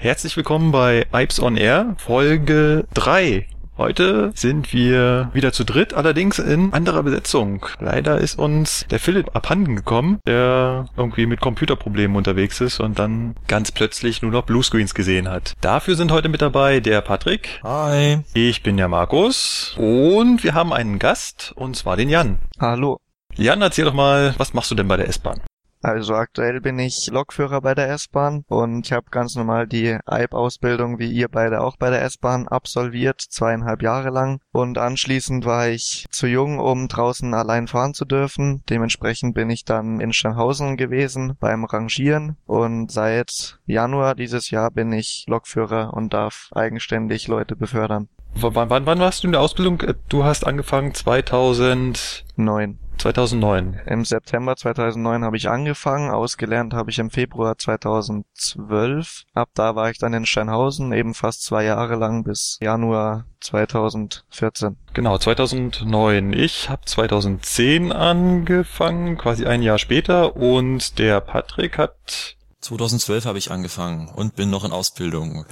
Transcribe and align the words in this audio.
Herzlich 0.00 0.36
willkommen 0.36 0.70
bei 0.70 1.06
Ipes 1.12 1.42
on 1.42 1.56
Air, 1.56 1.96
Folge 1.98 2.86
3. 2.94 3.48
Heute 3.76 4.30
sind 4.32 4.72
wir 4.72 5.28
wieder 5.32 5.52
zu 5.52 5.64
dritt, 5.64 5.92
allerdings 5.92 6.38
in 6.38 6.72
anderer 6.72 7.02
Besetzung. 7.02 7.66
Leider 7.80 8.18
ist 8.18 8.38
uns 8.38 8.86
der 8.92 9.00
Philipp 9.00 9.34
abhanden 9.34 9.74
gekommen, 9.74 10.20
der 10.24 10.86
irgendwie 10.96 11.26
mit 11.26 11.40
Computerproblemen 11.40 12.16
unterwegs 12.16 12.60
ist 12.60 12.78
und 12.78 13.00
dann 13.00 13.34
ganz 13.48 13.72
plötzlich 13.72 14.22
nur 14.22 14.30
noch 14.30 14.44
Bluescreens 14.44 14.94
gesehen 14.94 15.28
hat. 15.28 15.54
Dafür 15.62 15.96
sind 15.96 16.12
heute 16.12 16.28
mit 16.28 16.42
dabei 16.42 16.78
der 16.78 17.00
Patrick. 17.00 17.58
Hi. 17.64 18.20
Ich 18.34 18.62
bin 18.62 18.76
der 18.76 18.86
Markus. 18.86 19.74
Und 19.78 20.44
wir 20.44 20.54
haben 20.54 20.72
einen 20.72 21.00
Gast, 21.00 21.52
und 21.56 21.74
zwar 21.74 21.96
den 21.96 22.08
Jan. 22.08 22.38
Hallo. 22.60 22.98
Jan, 23.34 23.60
erzähl 23.62 23.86
doch 23.86 23.94
mal, 23.94 24.32
was 24.38 24.54
machst 24.54 24.70
du 24.70 24.76
denn 24.76 24.86
bei 24.86 24.96
der 24.96 25.08
S-Bahn? 25.08 25.40
Also 25.88 26.16
aktuell 26.16 26.60
bin 26.60 26.78
ich 26.78 27.06
Lokführer 27.06 27.62
bei 27.62 27.74
der 27.74 27.88
S-Bahn 27.88 28.44
und 28.46 28.84
ich 28.84 28.92
habe 28.92 29.06
ganz 29.10 29.36
normal 29.36 29.66
die 29.66 29.96
EIB-Ausbildung 30.04 30.98
wie 30.98 31.10
ihr 31.10 31.28
beide 31.28 31.62
auch 31.62 31.78
bei 31.78 31.88
der 31.88 32.02
S-Bahn 32.02 32.46
absolviert, 32.46 33.22
zweieinhalb 33.22 33.80
Jahre 33.80 34.10
lang. 34.10 34.42
Und 34.52 34.76
anschließend 34.76 35.46
war 35.46 35.68
ich 35.68 36.04
zu 36.10 36.26
jung, 36.26 36.58
um 36.58 36.88
draußen 36.88 37.32
allein 37.32 37.68
fahren 37.68 37.94
zu 37.94 38.04
dürfen. 38.04 38.62
Dementsprechend 38.68 39.34
bin 39.34 39.48
ich 39.48 39.64
dann 39.64 39.98
in 40.00 40.12
Steinhausen 40.12 40.76
gewesen 40.76 41.38
beim 41.40 41.64
Rangieren 41.64 42.36
und 42.44 42.92
seit 42.92 43.58
Januar 43.64 44.14
dieses 44.14 44.50
Jahr 44.50 44.70
bin 44.70 44.92
ich 44.92 45.24
Lokführer 45.26 45.94
und 45.94 46.12
darf 46.12 46.50
eigenständig 46.54 47.28
Leute 47.28 47.56
befördern. 47.56 48.10
W 48.34 48.50
wann, 48.52 48.84
wann 48.84 48.98
warst 48.98 49.22
du 49.22 49.28
in 49.28 49.32
der 49.32 49.40
Ausbildung? 49.40 49.82
Du 50.10 50.22
hast 50.22 50.46
angefangen 50.46 50.92
2009. 50.92 52.78
2009. 52.98 53.80
Im 53.86 54.04
September 54.04 54.56
2009 54.56 55.24
habe 55.24 55.36
ich 55.36 55.48
angefangen, 55.48 56.10
ausgelernt 56.10 56.74
habe 56.74 56.90
ich 56.90 56.98
im 56.98 57.10
Februar 57.10 57.56
2012. 57.56 59.24
Ab 59.34 59.50
da 59.54 59.76
war 59.76 59.90
ich 59.90 59.98
dann 59.98 60.12
in 60.12 60.26
Steinhausen, 60.26 60.92
eben 60.92 61.14
fast 61.14 61.44
zwei 61.44 61.64
Jahre 61.64 61.96
lang 61.96 62.24
bis 62.24 62.58
Januar 62.60 63.24
2014. 63.40 64.76
Genau, 64.94 65.16
2009. 65.18 66.32
Ich 66.32 66.68
habe 66.68 66.82
2010 66.84 67.92
angefangen, 67.92 69.16
quasi 69.16 69.46
ein 69.46 69.62
Jahr 69.62 69.78
später 69.78 70.36
und 70.36 70.98
der 70.98 71.20
Patrick 71.20 71.78
hat 71.78 72.36
2012 72.60 73.24
habe 73.24 73.38
ich 73.38 73.50
angefangen 73.50 74.08
und 74.08 74.34
bin 74.34 74.50
noch 74.50 74.64
in 74.64 74.72
Ausbildung. 74.72 75.46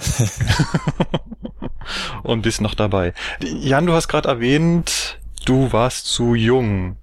und 2.23 2.41
bist 2.41 2.61
noch 2.61 2.75
dabei. 2.75 3.13
Jan, 3.39 3.85
du 3.85 3.93
hast 3.93 4.07
gerade 4.07 4.27
erwähnt, 4.27 5.19
du 5.45 5.71
warst 5.71 6.07
zu 6.07 6.35
jung. 6.35 6.97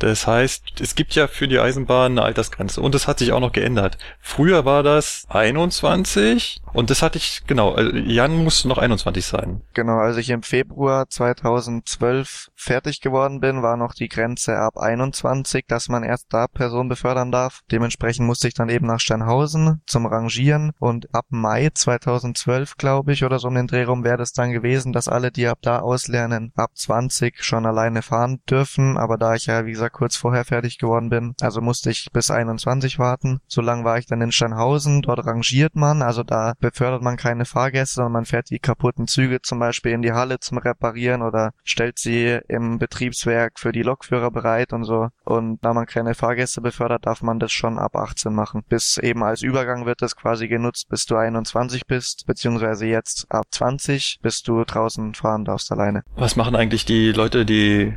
Das 0.00 0.26
heißt, 0.26 0.80
es 0.80 0.94
gibt 0.94 1.14
ja 1.14 1.28
für 1.28 1.46
die 1.46 1.58
Eisenbahn 1.58 2.12
eine 2.12 2.22
Altersgrenze 2.22 2.80
und 2.80 2.94
das 2.94 3.06
hat 3.06 3.18
sich 3.18 3.32
auch 3.32 3.40
noch 3.40 3.52
geändert. 3.52 3.98
Früher 4.20 4.64
war 4.64 4.82
das 4.82 5.26
21 5.28 6.62
und 6.72 6.88
das 6.88 7.02
hatte 7.02 7.18
ich, 7.18 7.42
genau, 7.46 7.76
äh, 7.76 7.98
Jan 7.98 8.42
musste 8.42 8.66
noch 8.68 8.78
21 8.78 9.24
sein. 9.26 9.60
Genau, 9.74 9.98
als 9.98 10.16
ich 10.16 10.30
im 10.30 10.42
Februar 10.42 11.08
2012 11.08 12.50
fertig 12.54 13.00
geworden 13.00 13.40
bin, 13.40 13.62
war 13.62 13.76
noch 13.76 13.92
die 13.92 14.08
Grenze 14.08 14.56
ab 14.56 14.78
21, 14.78 15.66
dass 15.66 15.88
man 15.88 16.02
erst 16.02 16.32
da 16.32 16.46
Person 16.46 16.88
befördern 16.88 17.30
darf. 17.30 17.60
Dementsprechend 17.70 18.26
musste 18.26 18.48
ich 18.48 18.54
dann 18.54 18.70
eben 18.70 18.86
nach 18.86 19.00
Steinhausen 19.00 19.82
zum 19.86 20.06
Rangieren 20.06 20.72
und 20.78 21.14
ab 21.14 21.26
Mai 21.28 21.70
2012, 21.74 22.76
glaube 22.76 23.12
ich, 23.12 23.22
oder 23.22 23.38
so 23.38 23.48
um 23.48 23.54
den 23.54 23.66
Dreh 23.66 23.84
rum 23.84 24.02
wäre 24.02 24.16
das 24.16 24.32
dann 24.32 24.52
gewesen, 24.52 24.94
dass 24.94 25.08
alle, 25.08 25.30
die 25.30 25.46
ab 25.46 25.58
da 25.60 25.80
auslernen, 25.80 26.52
ab 26.56 26.70
20 26.74 27.44
schon 27.44 27.66
alleine 27.66 28.00
fahren 28.00 28.40
dürfen. 28.48 28.96
Aber 28.96 29.18
da 29.18 29.34
ich 29.34 29.46
ja, 29.46 29.66
wie 29.66 29.72
gesagt, 29.72 29.89
kurz 29.90 30.16
vorher 30.16 30.44
fertig 30.44 30.78
geworden 30.78 31.10
bin, 31.10 31.34
also 31.40 31.60
musste 31.60 31.90
ich 31.90 32.08
bis 32.12 32.30
21 32.30 32.98
warten. 32.98 33.40
So 33.46 33.60
lang 33.60 33.84
war 33.84 33.98
ich 33.98 34.06
dann 34.06 34.20
in 34.20 34.32
Steinhausen, 34.32 35.02
dort 35.02 35.26
rangiert 35.26 35.76
man, 35.76 36.02
also 36.02 36.22
da 36.22 36.54
befördert 36.60 37.02
man 37.02 37.16
keine 37.16 37.44
Fahrgäste, 37.44 37.96
sondern 37.96 38.12
man 38.12 38.24
fährt 38.24 38.50
die 38.50 38.58
kaputten 38.58 39.06
Züge 39.06 39.42
zum 39.42 39.58
Beispiel 39.58 39.92
in 39.92 40.02
die 40.02 40.12
Halle 40.12 40.40
zum 40.40 40.58
Reparieren 40.58 41.22
oder 41.22 41.52
stellt 41.64 41.98
sie 41.98 42.38
im 42.48 42.78
Betriebswerk 42.78 43.58
für 43.58 43.72
die 43.72 43.82
Lokführer 43.82 44.30
bereit 44.30 44.72
und 44.72 44.84
so. 44.84 45.08
Und 45.24 45.64
da 45.64 45.74
man 45.74 45.86
keine 45.86 46.14
Fahrgäste 46.14 46.60
befördert, 46.60 47.06
darf 47.06 47.22
man 47.22 47.38
das 47.38 47.52
schon 47.52 47.78
ab 47.78 47.96
18 47.96 48.32
machen. 48.32 48.62
Bis 48.68 48.98
eben 48.98 49.22
als 49.22 49.42
Übergang 49.42 49.86
wird 49.86 50.02
das 50.02 50.16
quasi 50.16 50.48
genutzt, 50.48 50.88
bis 50.88 51.06
du 51.06 51.16
21 51.16 51.86
bist, 51.86 52.26
beziehungsweise 52.26 52.86
jetzt 52.86 53.26
ab 53.30 53.46
20, 53.50 54.18
bis 54.22 54.42
du 54.42 54.64
draußen 54.64 55.14
fahren 55.14 55.44
darfst 55.44 55.70
alleine. 55.72 56.02
Was 56.16 56.36
machen 56.36 56.56
eigentlich 56.56 56.84
die 56.84 57.12
Leute, 57.12 57.44
die 57.44 57.94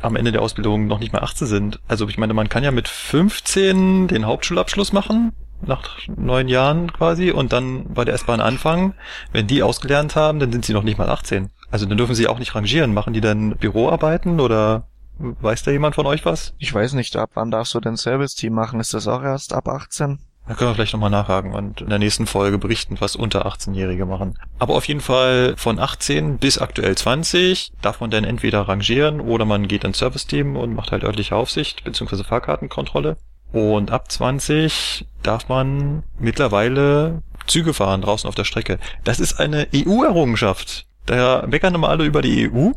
am 0.00 0.16
Ende 0.16 0.32
der 0.32 0.42
Ausbildung 0.42 0.86
noch 0.86 0.98
nicht 0.98 1.12
mal 1.12 1.22
18 1.22 1.46
sind? 1.46 1.80
Also 1.88 2.08
ich 2.08 2.18
meine, 2.18 2.34
man 2.34 2.48
kann 2.48 2.64
ja 2.64 2.70
mit 2.70 2.88
15 2.88 4.08
den 4.08 4.26
Hauptschulabschluss 4.26 4.92
machen 4.92 5.32
nach 5.62 5.98
neun 6.16 6.48
Jahren 6.48 6.92
quasi 6.92 7.30
und 7.30 7.52
dann 7.52 7.92
bei 7.94 8.04
der 8.04 8.14
S-Bahn 8.14 8.40
anfangen. 8.40 8.94
Wenn 9.32 9.46
die 9.46 9.62
ausgelernt 9.62 10.16
haben, 10.16 10.38
dann 10.38 10.52
sind 10.52 10.64
sie 10.64 10.72
noch 10.72 10.82
nicht 10.82 10.98
mal 10.98 11.08
18. 11.08 11.50
Also 11.70 11.86
dann 11.86 11.98
dürfen 11.98 12.14
sie 12.14 12.26
auch 12.26 12.38
nicht 12.38 12.54
rangieren. 12.54 12.94
Machen 12.94 13.12
die 13.12 13.20
dann 13.20 13.56
Büroarbeiten 13.56 14.40
oder 14.40 14.86
weiß 15.18 15.62
da 15.62 15.70
jemand 15.70 15.94
von 15.94 16.06
euch 16.06 16.24
was? 16.24 16.54
Ich 16.58 16.72
weiß 16.72 16.92
nicht, 16.92 17.16
ab 17.16 17.30
wann 17.34 17.50
darfst 17.50 17.74
du 17.74 17.80
denn 17.80 17.96
Service-Team 17.96 18.52
machen? 18.52 18.80
Ist 18.80 18.94
das 18.94 19.08
auch 19.08 19.22
erst 19.22 19.52
ab 19.52 19.68
18? 19.68 20.18
Da 20.48 20.54
können 20.54 20.70
wir 20.70 20.74
vielleicht 20.76 20.92
nochmal 20.92 21.10
nachhaken 21.10 21.52
und 21.54 21.80
in 21.80 21.88
der 21.88 21.98
nächsten 21.98 22.26
Folge 22.26 22.58
berichten, 22.58 22.96
was 23.00 23.16
unter 23.16 23.46
18-Jährige 23.46 24.06
machen. 24.06 24.38
Aber 24.60 24.74
auf 24.74 24.86
jeden 24.86 25.00
Fall 25.00 25.54
von 25.56 25.80
18 25.80 26.38
bis 26.38 26.58
aktuell 26.58 26.96
20 26.96 27.72
darf 27.82 28.00
man 28.00 28.10
dann 28.10 28.22
entweder 28.24 28.62
rangieren 28.62 29.20
oder 29.20 29.44
man 29.44 29.66
geht 29.66 29.82
ins 29.82 29.98
Service-Team 29.98 30.56
und 30.56 30.74
macht 30.74 30.92
halt 30.92 31.02
örtliche 31.02 31.34
Aufsicht 31.34 31.82
bzw. 31.82 32.22
Fahrkartenkontrolle. 32.22 33.16
Und 33.52 33.90
ab 33.90 34.10
20 34.10 35.06
darf 35.22 35.48
man 35.48 36.04
mittlerweile 36.18 37.22
Züge 37.46 37.74
fahren 37.74 38.02
draußen 38.02 38.28
auf 38.28 38.34
der 38.34 38.44
Strecke. 38.44 38.78
Das 39.04 39.18
ist 39.18 39.40
eine 39.40 39.66
EU-Errungenschaft. 39.74 40.86
Da 41.06 41.44
meckern 41.46 41.74
immer 41.74 41.88
alle 41.88 42.04
über 42.04 42.22
die 42.22 42.50
EU, 42.50 42.70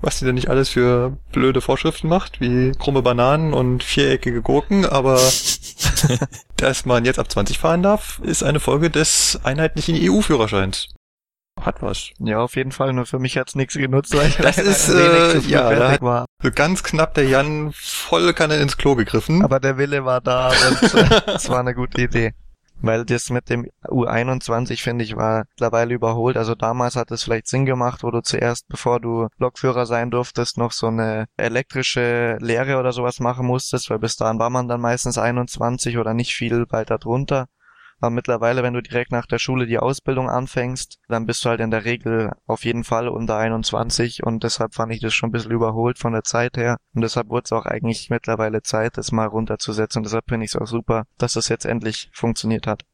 was 0.00 0.18
sie 0.18 0.24
denn 0.24 0.34
nicht 0.34 0.48
alles 0.48 0.68
für 0.70 1.16
blöde 1.32 1.60
Vorschriften 1.60 2.08
macht, 2.08 2.40
wie 2.40 2.72
krumme 2.72 3.02
Bananen 3.02 3.52
und 3.52 3.82
viereckige 3.82 4.42
Gurken, 4.42 4.86
aber 4.86 5.20
dass 6.62 6.84
man 6.84 7.04
jetzt 7.04 7.18
ab 7.18 7.30
20 7.30 7.58
fahren 7.58 7.82
darf, 7.82 8.20
ist 8.22 8.42
eine 8.42 8.60
Folge 8.60 8.90
des 8.90 9.38
einheitlichen 9.44 9.96
EU-Führerscheins 9.98 10.88
hat 11.64 11.82
was. 11.82 12.10
Ja, 12.18 12.40
auf 12.40 12.56
jeden 12.56 12.72
Fall. 12.72 12.92
Nur 12.92 13.06
für 13.06 13.18
mich 13.18 13.36
hat's 13.36 13.54
nichts 13.54 13.74
genutzt, 13.74 14.16
weil 14.16 14.30
das 14.40 14.58
ist 14.58 14.88
äh, 14.88 15.38
ja 15.40 15.70
da 15.74 15.90
hat 15.92 16.02
war. 16.02 16.26
ganz 16.54 16.82
knapp 16.82 17.14
der 17.14 17.24
Jan 17.28 17.72
voll 17.72 18.32
kann 18.32 18.50
er 18.50 18.60
ins 18.60 18.76
Klo 18.76 18.94
gegriffen. 18.94 19.44
Aber 19.44 19.60
der 19.60 19.78
Wille 19.78 20.04
war 20.04 20.20
da 20.20 20.48
und 20.48 20.82
es 21.26 21.48
war 21.48 21.60
eine 21.60 21.74
gute 21.74 22.02
Idee. 22.02 22.34
Weil 22.80 23.04
das 23.04 23.30
mit 23.30 23.50
dem 23.50 23.68
U21, 23.84 24.82
finde 24.82 25.04
ich, 25.04 25.16
war 25.16 25.44
mittlerweile 25.50 25.94
überholt. 25.94 26.36
Also 26.36 26.54
damals 26.54 26.96
hat 26.96 27.10
es 27.10 27.24
vielleicht 27.24 27.48
Sinn 27.48 27.64
gemacht, 27.64 28.02
wo 28.04 28.10
du 28.10 28.20
zuerst, 28.22 28.68
bevor 28.68 29.00
du 29.00 29.28
Lokführer 29.38 29.86
sein 29.86 30.10
durftest, 30.10 30.58
noch 30.58 30.72
so 30.72 30.86
eine 30.86 31.26
elektrische 31.36 32.38
Lehre 32.40 32.78
oder 32.78 32.92
sowas 32.92 33.20
machen 33.20 33.46
musstest, 33.46 33.90
weil 33.90 33.98
bis 33.98 34.16
dahin 34.16 34.38
war 34.38 34.50
man 34.50 34.68
dann 34.68 34.80
meistens 34.80 35.18
21 35.18 35.98
oder 35.98 36.14
nicht 36.14 36.34
viel 36.34 36.66
weiter 36.70 36.98
drunter. 36.98 37.48
Aber 38.00 38.10
mittlerweile, 38.10 38.62
wenn 38.62 38.74
du 38.74 38.82
direkt 38.82 39.10
nach 39.10 39.26
der 39.26 39.38
Schule 39.38 39.66
die 39.66 39.78
Ausbildung 39.78 40.28
anfängst, 40.28 40.98
dann 41.08 41.26
bist 41.26 41.44
du 41.44 41.48
halt 41.48 41.60
in 41.60 41.70
der 41.70 41.84
Regel 41.84 42.32
auf 42.46 42.64
jeden 42.64 42.84
Fall 42.84 43.08
unter 43.08 43.36
21 43.36 44.22
und 44.22 44.44
deshalb 44.44 44.74
fand 44.74 44.92
ich 44.92 45.00
das 45.00 45.14
schon 45.14 45.30
ein 45.30 45.32
bisschen 45.32 45.50
überholt 45.50 45.98
von 45.98 46.12
der 46.12 46.22
Zeit 46.22 46.56
her. 46.56 46.76
Und 46.94 47.02
deshalb 47.02 47.28
wurde 47.28 47.44
es 47.46 47.52
auch 47.52 47.66
eigentlich 47.66 48.10
mittlerweile 48.10 48.62
Zeit, 48.62 48.96
das 48.96 49.12
mal 49.12 49.26
runterzusetzen. 49.26 50.00
Und 50.00 50.04
deshalb 50.04 50.24
finde 50.28 50.44
ich 50.44 50.54
es 50.54 50.60
auch 50.60 50.66
super, 50.66 51.04
dass 51.18 51.32
das 51.32 51.48
jetzt 51.48 51.64
endlich 51.64 52.10
funktioniert 52.12 52.66
hat. 52.66 52.84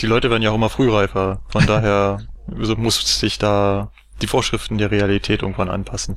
Die 0.00 0.06
Leute 0.06 0.30
werden 0.30 0.42
ja 0.42 0.50
auch 0.50 0.56
immer 0.56 0.70
frühreifer. 0.70 1.42
Von 1.48 1.66
daher 1.66 2.20
muss 2.46 3.20
sich 3.20 3.38
da 3.38 3.90
die 4.22 4.26
Vorschriften 4.26 4.78
der 4.78 4.90
Realität 4.90 5.42
irgendwann 5.42 5.70
anpassen. 5.70 6.16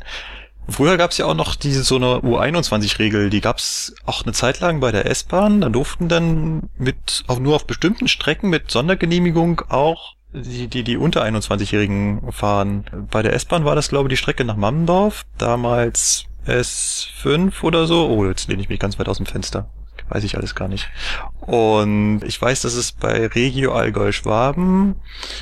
Früher 0.69 0.97
gab 0.97 1.12
es 1.12 1.18
ja 1.18 1.25
auch 1.25 1.35
noch 1.35 1.56
diese 1.56 1.84
so 1.84 1.97
eine 1.97 2.19
U21-Regel, 2.19 3.29
die 3.29 3.41
gab 3.41 3.57
es 3.57 3.96
auch 4.06 4.24
eine 4.24 4.34
Zeit 4.34 4.59
lang 4.62 4.79
bei 4.79 4.91
der 4.91 5.06
S-Bahn. 5.06 5.62
Da 5.62 5.69
durften 5.69 6.07
dann 6.07 6.69
mit 6.78 7.24
auch 7.28 7.40
nur 7.40 7.56
auf 7.56 7.68
bestimmten 7.68 8.07
Strecken 8.07 8.50
mit 8.50 8.72
Sondergenehmigung 8.72 9.62
auch 9.69 10.16
die, 10.34 10.68
die, 10.68 10.84
die 10.84 10.97
unter 10.97 11.23
21-Jährigen 11.23 12.32
fahren. 12.32 12.85
Bei 13.11 13.22
der 13.22 13.34
S-Bahn 13.34 13.66
war 13.66 13.76
das, 13.76 13.90
glaube 13.90 14.08
ich, 14.08 14.14
die 14.14 14.17
Strecke 14.17 14.46
nach 14.46 14.55
Mammendorf. 14.55 15.26
Damals 15.37 16.26
S5 16.47 17.61
oder 17.61 17.85
so. 17.85 18.08
Oh, 18.08 18.26
jetzt 18.26 18.47
lehne 18.47 18.61
ich 18.61 18.70
mich 18.70 18.79
ganz 18.79 18.97
weit 18.99 19.09
aus 19.09 19.17
dem 19.17 19.26
Fenster. 19.26 19.70
Weiß 20.09 20.23
ich 20.23 20.37
alles 20.37 20.55
gar 20.55 20.67
nicht. 20.67 20.90
Und 21.40 22.22
ich 22.26 22.41
weiß, 22.41 22.61
dass 22.61 22.73
es 22.73 22.91
bei 22.91 23.28
Regio 23.28 23.73
Allgäu 23.73 24.11
Schwaben, 24.11 24.96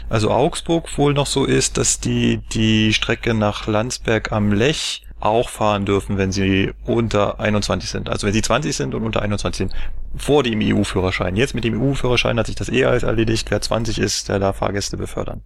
also 0.10 0.30
Augsburg, 0.30 0.98
wohl 0.98 1.14
noch 1.14 1.28
so 1.28 1.46
ist, 1.46 1.78
dass 1.78 2.00
die 2.00 2.38
die 2.52 2.94
Strecke 2.94 3.34
nach 3.34 3.68
Landsberg 3.68 4.32
am 4.32 4.52
Lech 4.52 5.04
auch 5.22 5.50
fahren 5.50 5.86
dürfen, 5.86 6.18
wenn 6.18 6.32
sie 6.32 6.72
unter 6.86 7.40
21 7.40 7.90
sind. 7.90 8.10
Also 8.10 8.28
wenn 8.28 8.34
sie 8.34 8.42
20 8.42 8.76
sind 8.76 8.96
und 8.96 9.04
unter 9.04 9.22
21 9.22 9.70
sind. 9.70 9.74
Vor 10.16 10.44
dem 10.44 10.60
EU-Führerschein. 10.62 11.36
Jetzt 11.36 11.56
mit 11.56 11.64
dem 11.64 11.82
EU-Führerschein 11.82 12.38
hat 12.38 12.48
sich 12.48 12.56
das 12.56 12.70
eh 12.70 12.86
alles 12.86 13.04
erledigt. 13.04 13.50
Wer 13.52 13.62
20 13.62 14.00
ist, 14.00 14.30
der 14.30 14.40
darf 14.40 14.58
Fahrgäste 14.58 14.98
befördern. 14.98 15.42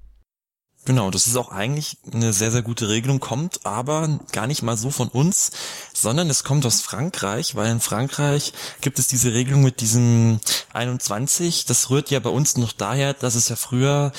Genau, 0.85 1.09
das 1.09 1.25
ist 1.25 1.35
auch 1.35 1.49
eigentlich 1.49 1.97
eine 2.13 2.31
sehr, 2.31 2.51
sehr 2.51 2.61
gute 2.61 2.89
Regelung, 2.89 3.19
kommt 3.19 3.65
aber 3.65 4.19
gar 4.31 4.45
nicht 4.45 4.61
mal 4.61 4.77
so 4.77 4.91
von 4.91 5.07
uns, 5.07 5.49
sondern 5.93 6.29
es 6.29 6.43
kommt 6.43 6.63
aus 6.63 6.81
Frankreich, 6.81 7.55
weil 7.55 7.71
in 7.71 7.79
Frankreich 7.79 8.53
gibt 8.81 8.99
es 8.99 9.07
diese 9.07 9.33
Regelung 9.33 9.63
mit 9.63 9.81
diesem 9.81 10.39
21. 10.73 11.65
Das 11.65 11.89
rührt 11.89 12.11
ja 12.11 12.19
bei 12.19 12.29
uns 12.29 12.55
noch 12.57 12.71
daher, 12.71 13.15
dass 13.15 13.33
es 13.33 13.49
ja 13.49 13.55
früher 13.55 14.11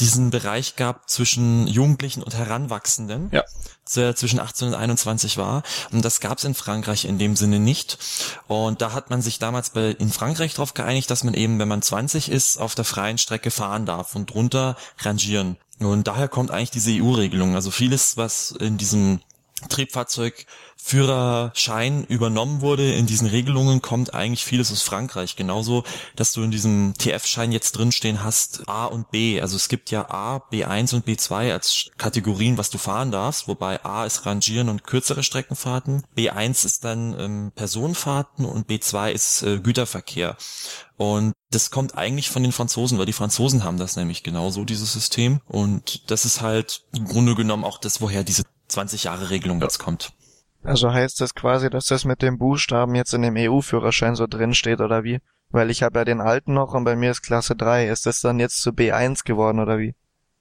diesen 0.00 0.30
Bereich 0.30 0.76
gab 0.76 1.08
zwischen 1.08 1.66
Jugendlichen 1.66 2.22
und 2.22 2.34
Heranwachsenden, 2.34 3.28
Ja. 3.32 3.44
der 3.94 4.16
zwischen 4.16 4.40
18 4.40 4.68
und 4.68 4.74
21 4.74 5.36
war. 5.36 5.62
Und 5.92 6.04
das 6.04 6.20
gab 6.20 6.38
es 6.38 6.44
in 6.44 6.54
Frankreich 6.54 7.04
in 7.04 7.18
dem 7.18 7.36
Sinne 7.36 7.60
nicht. 7.60 7.98
Und 8.48 8.80
da 8.82 8.92
hat 8.92 9.10
man 9.10 9.22
sich 9.22 9.38
damals 9.38 9.70
bei, 9.70 9.90
in 9.90 10.10
Frankreich 10.10 10.54
darauf 10.54 10.74
geeinigt, 10.74 11.10
dass 11.10 11.24
man 11.24 11.34
eben, 11.34 11.58
wenn 11.58 11.68
man 11.68 11.82
20 11.82 12.30
ist, 12.30 12.58
auf 12.58 12.74
der 12.74 12.84
freien 12.84 13.18
Strecke 13.18 13.50
fahren 13.50 13.86
darf 13.86 14.14
und 14.16 14.32
drunter 14.32 14.76
rangieren. 14.98 15.56
Und 15.78 16.06
daher 16.08 16.28
kommt 16.28 16.50
eigentlich 16.50 16.70
diese 16.70 16.90
EU-Regelung. 16.92 17.54
Also 17.54 17.70
vieles, 17.70 18.16
was 18.16 18.50
in 18.52 18.76
diesem 18.76 19.20
Triebfahrzeugführerschein 19.68 22.04
übernommen 22.04 22.60
wurde 22.60 22.92
in 22.94 23.06
diesen 23.06 23.28
Regelungen, 23.28 23.82
kommt 23.82 24.14
eigentlich 24.14 24.44
vieles 24.44 24.72
aus 24.72 24.82
Frankreich. 24.82 25.36
Genauso, 25.36 25.84
dass 26.16 26.32
du 26.32 26.42
in 26.42 26.50
diesem 26.50 26.94
TF-Schein 26.98 27.52
jetzt 27.52 27.72
drinstehen 27.72 28.24
hast 28.24 28.68
A 28.68 28.86
und 28.86 29.10
B. 29.10 29.40
Also 29.40 29.56
es 29.56 29.68
gibt 29.68 29.90
ja 29.90 30.10
A, 30.10 30.42
B1 30.50 30.94
und 30.94 31.06
B2 31.06 31.52
als 31.52 31.90
Kategorien, 31.98 32.58
was 32.58 32.70
du 32.70 32.78
fahren 32.78 33.10
darfst, 33.10 33.48
wobei 33.48 33.84
A 33.84 34.06
ist 34.06 34.26
Rangieren 34.26 34.68
und 34.68 34.84
kürzere 34.84 35.22
Streckenfahrten, 35.22 36.04
B1 36.16 36.64
ist 36.64 36.84
dann 36.84 37.18
ähm, 37.18 37.52
Personenfahrten 37.54 38.44
und 38.44 38.68
B2 38.68 39.10
ist 39.10 39.42
äh, 39.42 39.58
Güterverkehr. 39.58 40.36
Und 40.96 41.32
das 41.50 41.70
kommt 41.70 41.96
eigentlich 41.96 42.28
von 42.28 42.42
den 42.42 42.52
Franzosen, 42.52 42.98
weil 42.98 43.06
die 43.06 43.14
Franzosen 43.14 43.64
haben 43.64 43.78
das 43.78 43.96
nämlich 43.96 44.22
genauso, 44.22 44.64
dieses 44.64 44.92
System. 44.92 45.40
Und 45.48 46.10
das 46.10 46.24
ist 46.24 46.42
halt 46.42 46.84
im 46.94 47.06
Grunde 47.06 47.34
genommen 47.34 47.64
auch 47.64 47.78
das, 47.78 48.00
woher 48.00 48.22
diese 48.22 48.44
20 48.70 49.04
Jahre 49.04 49.30
Regelung 49.30 49.60
jetzt 49.60 49.78
kommt. 49.78 50.12
Also 50.62 50.92
heißt 50.92 51.20
das 51.20 51.34
quasi, 51.34 51.70
dass 51.70 51.86
das 51.86 52.04
mit 52.04 52.22
dem 52.22 52.38
Buchstaben 52.38 52.94
jetzt 52.94 53.14
in 53.14 53.22
dem 53.22 53.36
EU-Führerschein 53.36 54.14
so 54.14 54.26
drin 54.26 54.54
steht 54.54 54.80
oder 54.80 55.04
wie? 55.04 55.20
Weil 55.50 55.70
ich 55.70 55.82
habe 55.82 55.98
ja 55.98 56.04
den 56.04 56.20
alten 56.20 56.54
noch 56.54 56.74
und 56.74 56.84
bei 56.84 56.96
mir 56.96 57.10
ist 57.10 57.22
Klasse 57.22 57.56
3. 57.56 57.88
Ist 57.88 58.06
das 58.06 58.20
dann 58.20 58.38
jetzt 58.38 58.62
zu 58.62 58.70
B1 58.70 59.24
geworden 59.24 59.58
oder 59.58 59.78
wie? 59.78 59.94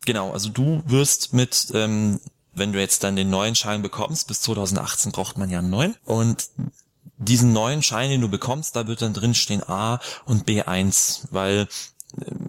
Genau, 0.06 0.32
also 0.32 0.50
du 0.50 0.84
wirst 0.86 1.34
mit, 1.34 1.72
ähm, 1.74 2.20
wenn 2.54 2.74
du 2.74 2.80
jetzt 2.80 3.04
dann 3.04 3.16
den 3.16 3.30
neuen 3.30 3.56
Schein 3.56 3.82
bekommst, 3.82 4.28
bis 4.28 4.42
2018 4.42 5.12
braucht 5.12 5.38
man 5.38 5.50
ja 5.50 5.60
einen 5.60 5.70
neuen. 5.70 5.96
Und 6.06 6.50
diesen 7.18 7.54
neuen 7.54 7.82
Schein, 7.82 8.10
den 8.10 8.22
du 8.22 8.30
bekommst, 8.30 8.76
da 8.76 8.88
wird 8.88 9.02
dann 9.02 9.14
drin 9.14 9.34
stehen 9.34 9.64
A 9.68 10.00
und 10.26 10.48
B1, 10.48 11.28
weil 11.32 11.68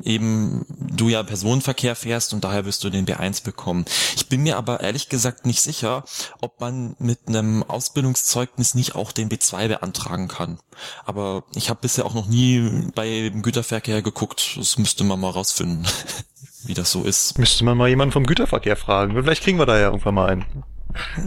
eben 0.04 0.64
du 0.78 1.08
ja 1.08 1.22
Personenverkehr 1.22 1.94
fährst 1.94 2.32
und 2.32 2.44
daher 2.44 2.64
wirst 2.64 2.82
du 2.84 2.90
den 2.90 3.06
B1 3.06 3.44
bekommen. 3.44 3.84
Ich 4.16 4.28
bin 4.28 4.42
mir 4.42 4.56
aber 4.56 4.80
ehrlich 4.80 5.08
gesagt 5.08 5.46
nicht 5.46 5.60
sicher, 5.60 6.04
ob 6.40 6.60
man 6.60 6.96
mit 6.98 7.20
einem 7.26 7.62
Ausbildungszeugnis 7.62 8.74
nicht 8.74 8.94
auch 8.94 9.12
den 9.12 9.28
B2 9.28 9.68
beantragen 9.68 10.28
kann. 10.28 10.58
Aber 11.04 11.44
ich 11.54 11.68
habe 11.70 11.80
bisher 11.82 12.06
auch 12.06 12.14
noch 12.14 12.26
nie 12.26 12.88
bei 12.94 13.30
dem 13.30 13.42
Güterverkehr 13.42 14.02
geguckt. 14.02 14.56
Das 14.56 14.78
müsste 14.78 15.04
man 15.04 15.20
mal 15.20 15.30
rausfinden, 15.30 15.86
wie 16.64 16.74
das 16.74 16.90
so 16.90 17.02
ist. 17.02 17.38
Müsste 17.38 17.64
man 17.64 17.76
mal 17.76 17.88
jemanden 17.88 18.12
vom 18.12 18.26
Güterverkehr 18.26 18.76
fragen. 18.76 19.14
Vielleicht 19.14 19.42
kriegen 19.42 19.58
wir 19.58 19.66
da 19.66 19.78
ja 19.78 19.86
irgendwann 19.86 20.14
mal 20.14 20.28
einen. 20.30 20.64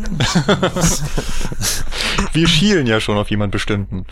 wir 2.33 2.47
schielen 2.49 2.85
ja 2.85 2.99
schon 2.99 3.17
auf 3.17 3.29
jemand 3.29 3.53
bestimmten. 3.53 4.05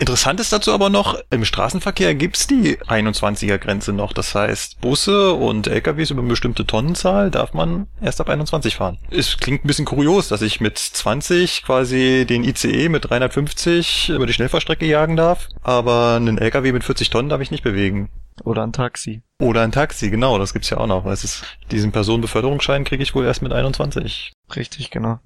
Interessant 0.00 0.38
ist 0.38 0.52
dazu 0.52 0.72
aber 0.72 0.90
noch, 0.90 1.18
im 1.30 1.44
Straßenverkehr 1.44 2.14
gibt's 2.14 2.46
die 2.46 2.78
21er 2.78 3.58
Grenze 3.58 3.92
noch. 3.92 4.12
Das 4.12 4.34
heißt, 4.34 4.80
Busse 4.80 5.32
und 5.32 5.66
LKWs 5.66 6.10
über 6.10 6.20
eine 6.20 6.30
bestimmte 6.30 6.64
Tonnenzahl 6.64 7.32
darf 7.32 7.52
man 7.52 7.88
erst 8.00 8.20
ab 8.20 8.28
21 8.28 8.76
fahren. 8.76 8.98
Es 9.10 9.38
klingt 9.38 9.64
ein 9.64 9.66
bisschen 9.66 9.86
kurios, 9.86 10.28
dass 10.28 10.42
ich 10.42 10.60
mit 10.60 10.78
20 10.78 11.64
quasi 11.64 12.24
den 12.28 12.44
ICE 12.44 12.88
mit 12.88 13.10
350 13.10 14.10
über 14.10 14.26
die 14.26 14.32
Schnellfahrstrecke 14.32 14.86
jagen 14.86 15.16
darf, 15.16 15.48
aber 15.62 16.14
einen 16.14 16.38
LKW 16.38 16.72
mit 16.72 16.84
40 16.84 17.10
Tonnen 17.10 17.28
darf 17.28 17.40
ich 17.40 17.50
nicht 17.50 17.64
bewegen. 17.64 18.08
Oder 18.44 18.62
ein 18.62 18.72
Taxi. 18.72 19.22
Oder 19.40 19.62
ein 19.62 19.72
Taxi, 19.72 20.10
genau, 20.10 20.38
das 20.38 20.52
gibt's 20.52 20.70
ja 20.70 20.78
auch 20.78 20.86
noch. 20.86 21.06
Es 21.06 21.24
ist, 21.24 21.42
diesen 21.72 21.90
Personenbeförderungsschein 21.90 22.84
kriege 22.84 23.02
ich 23.02 23.16
wohl 23.16 23.24
erst 23.24 23.42
mit 23.42 23.52
21. 23.52 24.32
Richtig, 24.54 24.90
genau. 24.90 25.18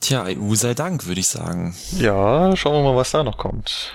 Tja, 0.00 0.26
EU 0.26 0.54
sei 0.54 0.74
Dank, 0.74 1.06
würde 1.06 1.20
ich 1.20 1.28
sagen. 1.28 1.74
Ja, 1.96 2.56
schauen 2.56 2.74
wir 2.74 2.90
mal, 2.90 2.96
was 2.96 3.12
da 3.12 3.22
noch 3.22 3.38
kommt. 3.38 3.92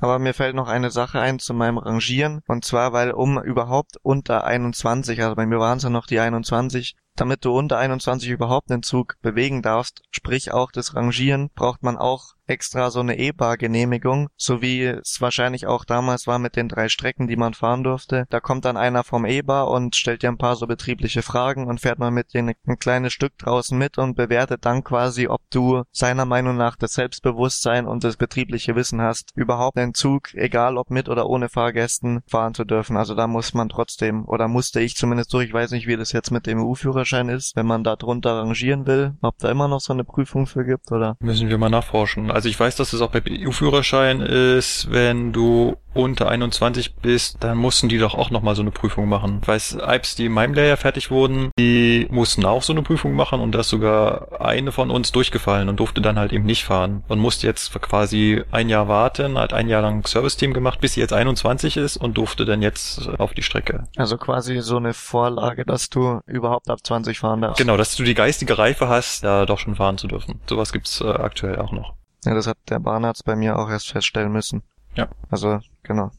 Aber 0.00 0.18
mir 0.18 0.32
fällt 0.32 0.54
noch 0.54 0.68
eine 0.68 0.90
Sache 0.90 1.20
ein 1.20 1.38
zu 1.38 1.54
meinem 1.54 1.78
Rangieren. 1.78 2.42
Und 2.46 2.64
zwar, 2.64 2.92
weil 2.92 3.10
um 3.10 3.42
überhaupt 3.42 3.96
unter 4.02 4.44
21, 4.44 5.20
also 5.22 5.34
bei 5.34 5.46
mir 5.46 5.58
waren 5.58 5.78
es 5.78 5.84
ja 5.84 5.90
noch 5.90 6.06
die 6.06 6.20
21, 6.20 6.96
damit 7.16 7.44
du 7.44 7.52
unter 7.52 7.78
21 7.78 8.28
überhaupt 8.28 8.70
einen 8.70 8.84
Zug 8.84 9.16
bewegen 9.22 9.60
darfst, 9.60 10.02
sprich 10.10 10.52
auch 10.52 10.70
das 10.70 10.94
Rangieren, 10.94 11.50
braucht 11.54 11.82
man 11.82 11.96
auch 11.96 12.34
extra 12.48 12.90
so 12.90 13.00
eine 13.00 13.18
E-Bar-Genehmigung, 13.18 14.28
so 14.36 14.62
wie 14.62 14.84
es 14.84 15.20
wahrscheinlich 15.20 15.66
auch 15.66 15.84
damals 15.84 16.26
war 16.26 16.38
mit 16.38 16.56
den 16.56 16.68
drei 16.68 16.88
Strecken, 16.88 17.26
die 17.26 17.36
man 17.36 17.54
fahren 17.54 17.84
durfte. 17.84 18.26
Da 18.30 18.40
kommt 18.40 18.64
dann 18.64 18.76
einer 18.76 19.04
vom 19.04 19.24
E-Bar 19.24 19.68
und 19.68 19.96
stellt 19.96 20.22
dir 20.22 20.28
ein 20.28 20.38
paar 20.38 20.56
so 20.56 20.66
betriebliche 20.66 21.22
Fragen 21.22 21.66
und 21.66 21.80
fährt 21.80 21.98
mal 21.98 22.10
mit 22.10 22.32
dir 22.32 22.42
ein 22.42 22.78
kleines 22.78 23.12
Stück 23.12 23.36
draußen 23.38 23.76
mit 23.76 23.98
und 23.98 24.16
bewertet 24.16 24.64
dann 24.64 24.84
quasi, 24.84 25.28
ob 25.28 25.40
du 25.50 25.82
seiner 25.90 26.24
Meinung 26.24 26.56
nach 26.56 26.76
das 26.76 26.92
Selbstbewusstsein 26.92 27.86
und 27.86 28.04
das 28.04 28.16
betriebliche 28.16 28.76
Wissen 28.76 29.00
hast, 29.00 29.32
überhaupt 29.34 29.76
einen 29.78 29.94
Zug, 29.94 30.34
egal 30.34 30.76
ob 30.76 30.90
mit 30.90 31.08
oder 31.08 31.28
ohne 31.28 31.48
Fahrgästen, 31.48 32.20
fahren 32.28 32.54
zu 32.54 32.64
dürfen. 32.64 32.96
Also 32.96 33.14
da 33.14 33.26
muss 33.26 33.54
man 33.54 33.68
trotzdem, 33.68 34.24
oder 34.26 34.48
musste 34.48 34.80
ich 34.80 34.96
zumindest 34.96 35.32
durch, 35.32 35.48
ich 35.48 35.52
weiß 35.52 35.70
nicht, 35.70 35.86
wie 35.86 35.96
das 35.96 36.12
jetzt 36.12 36.30
mit 36.30 36.46
dem 36.46 36.62
EU-Führerschein 36.62 37.28
ist, 37.28 37.56
wenn 37.56 37.66
man 37.66 37.84
da 37.84 37.96
drunter 37.96 38.38
rangieren 38.38 38.86
will, 38.86 39.14
ob 39.20 39.38
da 39.38 39.50
immer 39.50 39.68
noch 39.68 39.80
so 39.80 39.92
eine 39.92 40.04
Prüfung 40.04 40.46
für 40.46 40.64
gibt, 40.64 40.90
oder? 40.92 41.16
Müssen 41.20 41.48
wir 41.48 41.58
mal 41.58 41.70
nachforschen. 41.70 42.30
Also 42.38 42.48
ich 42.48 42.60
weiß, 42.60 42.76
dass 42.76 42.92
es 42.92 43.00
auch 43.00 43.10
beim 43.10 43.24
EU-Führerschein 43.28 44.20
ist, 44.20 44.92
wenn 44.92 45.32
du 45.32 45.76
unter 45.92 46.28
21 46.28 46.94
bist, 46.94 47.38
dann 47.40 47.58
mussten 47.58 47.88
die 47.88 47.98
doch 47.98 48.14
auch 48.14 48.30
nochmal 48.30 48.54
so 48.54 48.62
eine 48.62 48.70
Prüfung 48.70 49.08
machen. 49.08 49.40
Ich 49.42 49.48
weiß, 49.48 49.78
Alps, 49.80 50.14
die 50.14 50.26
in 50.26 50.32
meinem 50.32 50.54
Lehrjahr 50.54 50.76
fertig 50.76 51.10
wurden, 51.10 51.50
die 51.58 52.06
mussten 52.12 52.44
auch 52.44 52.62
so 52.62 52.72
eine 52.72 52.82
Prüfung 52.82 53.14
machen 53.14 53.40
und 53.40 53.50
da 53.56 53.58
ist 53.58 53.70
sogar 53.70 54.40
eine 54.40 54.70
von 54.70 54.92
uns 54.92 55.10
durchgefallen 55.10 55.68
und 55.68 55.80
durfte 55.80 56.00
dann 56.00 56.16
halt 56.16 56.32
eben 56.32 56.44
nicht 56.44 56.62
fahren 56.62 57.02
und 57.08 57.18
musste 57.18 57.48
jetzt 57.48 57.72
quasi 57.82 58.44
ein 58.52 58.68
Jahr 58.68 58.86
warten, 58.86 59.36
hat 59.36 59.52
ein 59.52 59.68
Jahr 59.68 59.82
lang 59.82 60.06
Service-Team 60.06 60.54
gemacht, 60.54 60.80
bis 60.80 60.92
sie 60.92 61.00
jetzt 61.00 61.12
21 61.12 61.76
ist 61.76 61.96
und 61.96 62.18
durfte 62.18 62.44
dann 62.44 62.62
jetzt 62.62 63.08
auf 63.18 63.34
die 63.34 63.42
Strecke. 63.42 63.88
Also 63.96 64.16
quasi 64.16 64.60
so 64.60 64.76
eine 64.76 64.94
Vorlage, 64.94 65.64
dass 65.64 65.90
du 65.90 66.20
überhaupt 66.26 66.70
ab 66.70 66.78
20 66.84 67.18
fahren 67.18 67.40
darfst. 67.40 67.58
Genau, 67.58 67.76
dass 67.76 67.96
du 67.96 68.04
die 68.04 68.14
geistige 68.14 68.58
Reife 68.58 68.88
hast, 68.88 69.24
da 69.24 69.44
doch 69.44 69.58
schon 69.58 69.74
fahren 69.74 69.98
zu 69.98 70.06
dürfen. 70.06 70.40
Sowas 70.48 70.72
gibt's 70.72 71.00
äh, 71.00 71.08
aktuell 71.08 71.58
auch 71.58 71.72
noch. 71.72 71.97
Ja, 72.24 72.34
das 72.34 72.46
hat 72.46 72.58
der 72.68 72.80
Bahnarzt 72.80 73.24
bei 73.24 73.36
mir 73.36 73.58
auch 73.58 73.70
erst 73.70 73.90
feststellen 73.90 74.32
müssen. 74.32 74.62
Ja. 74.96 75.08
Also, 75.30 75.60
genau. 75.82 76.10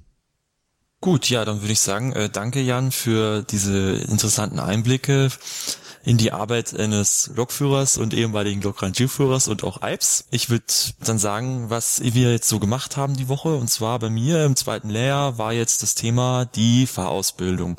Gut, 1.01 1.29
ja, 1.29 1.45
dann 1.45 1.61
würde 1.61 1.71
ich 1.71 1.79
sagen, 1.79 2.11
äh, 2.13 2.29
danke 2.29 2.59
Jan 2.59 2.91
für 2.91 3.43
diese 3.43 3.93
interessanten 3.93 4.59
Einblicke 4.59 5.29
in 6.03 6.17
die 6.17 6.31
Arbeit 6.31 6.77
eines 6.77 7.31
Lokführers 7.35 7.97
und 7.97 8.13
ehemaligen 8.13 8.61
Lokrangierführers 8.61 9.47
und 9.47 9.63
auch 9.63 9.81
Alps. 9.81 10.25
Ich 10.31 10.49
würde 10.49 10.65
dann 11.05 11.19
sagen, 11.19 11.69
was 11.69 12.01
wir 12.01 12.31
jetzt 12.31 12.49
so 12.49 12.59
gemacht 12.59 12.97
haben 12.97 13.15
die 13.15 13.27
Woche. 13.27 13.55
Und 13.55 13.69
zwar 13.69 13.99
bei 13.99 14.09
mir 14.09 14.45
im 14.45 14.55
zweiten 14.55 14.89
Lehrjahr 14.89 15.37
war 15.37 15.53
jetzt 15.53 15.83
das 15.83 15.95
Thema 15.95 16.45
die 16.45 16.87
Fahrausbildung. 16.87 17.77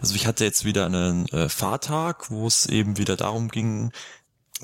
Also 0.00 0.14
ich 0.14 0.26
hatte 0.26 0.44
jetzt 0.44 0.64
wieder 0.64 0.86
einen 0.86 1.26
äh, 1.28 1.48
Fahrtag, 1.48 2.30
wo 2.30 2.46
es 2.46 2.66
eben 2.66 2.98
wieder 2.98 3.16
darum 3.16 3.48
ging, 3.48 3.92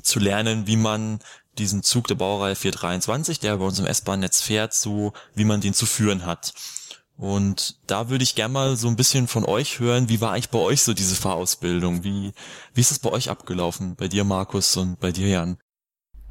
zu 0.01 0.19
lernen, 0.19 0.67
wie 0.67 0.77
man 0.77 1.19
diesen 1.57 1.83
Zug 1.83 2.07
der 2.07 2.15
Baureihe 2.15 2.55
423, 2.55 3.39
der 3.39 3.57
bei 3.57 3.65
uns 3.65 3.79
im 3.79 3.85
S-Bahn-Netz 3.85 4.41
fährt, 4.41 4.73
so 4.73 5.13
wie 5.35 5.45
man 5.45 5.61
den 5.61 5.73
zu 5.73 5.85
führen 5.85 6.25
hat. 6.25 6.53
Und 7.17 7.75
da 7.87 8.09
würde 8.09 8.23
ich 8.23 8.35
gerne 8.35 8.53
mal 8.53 8.75
so 8.77 8.87
ein 8.87 8.95
bisschen 8.95 9.27
von 9.27 9.45
euch 9.45 9.79
hören, 9.79 10.09
wie 10.09 10.21
war 10.21 10.31
eigentlich 10.31 10.49
bei 10.49 10.59
euch 10.59 10.81
so 10.81 10.93
diese 10.93 11.15
Fahrausbildung? 11.15 12.03
Wie, 12.03 12.31
wie 12.73 12.81
ist 12.81 12.91
es 12.91 12.99
bei 12.99 13.11
euch 13.11 13.29
abgelaufen? 13.29 13.95
Bei 13.95 14.07
dir, 14.07 14.23
Markus, 14.23 14.75
und 14.77 14.99
bei 14.99 15.11
dir, 15.11 15.27
Jan? 15.27 15.57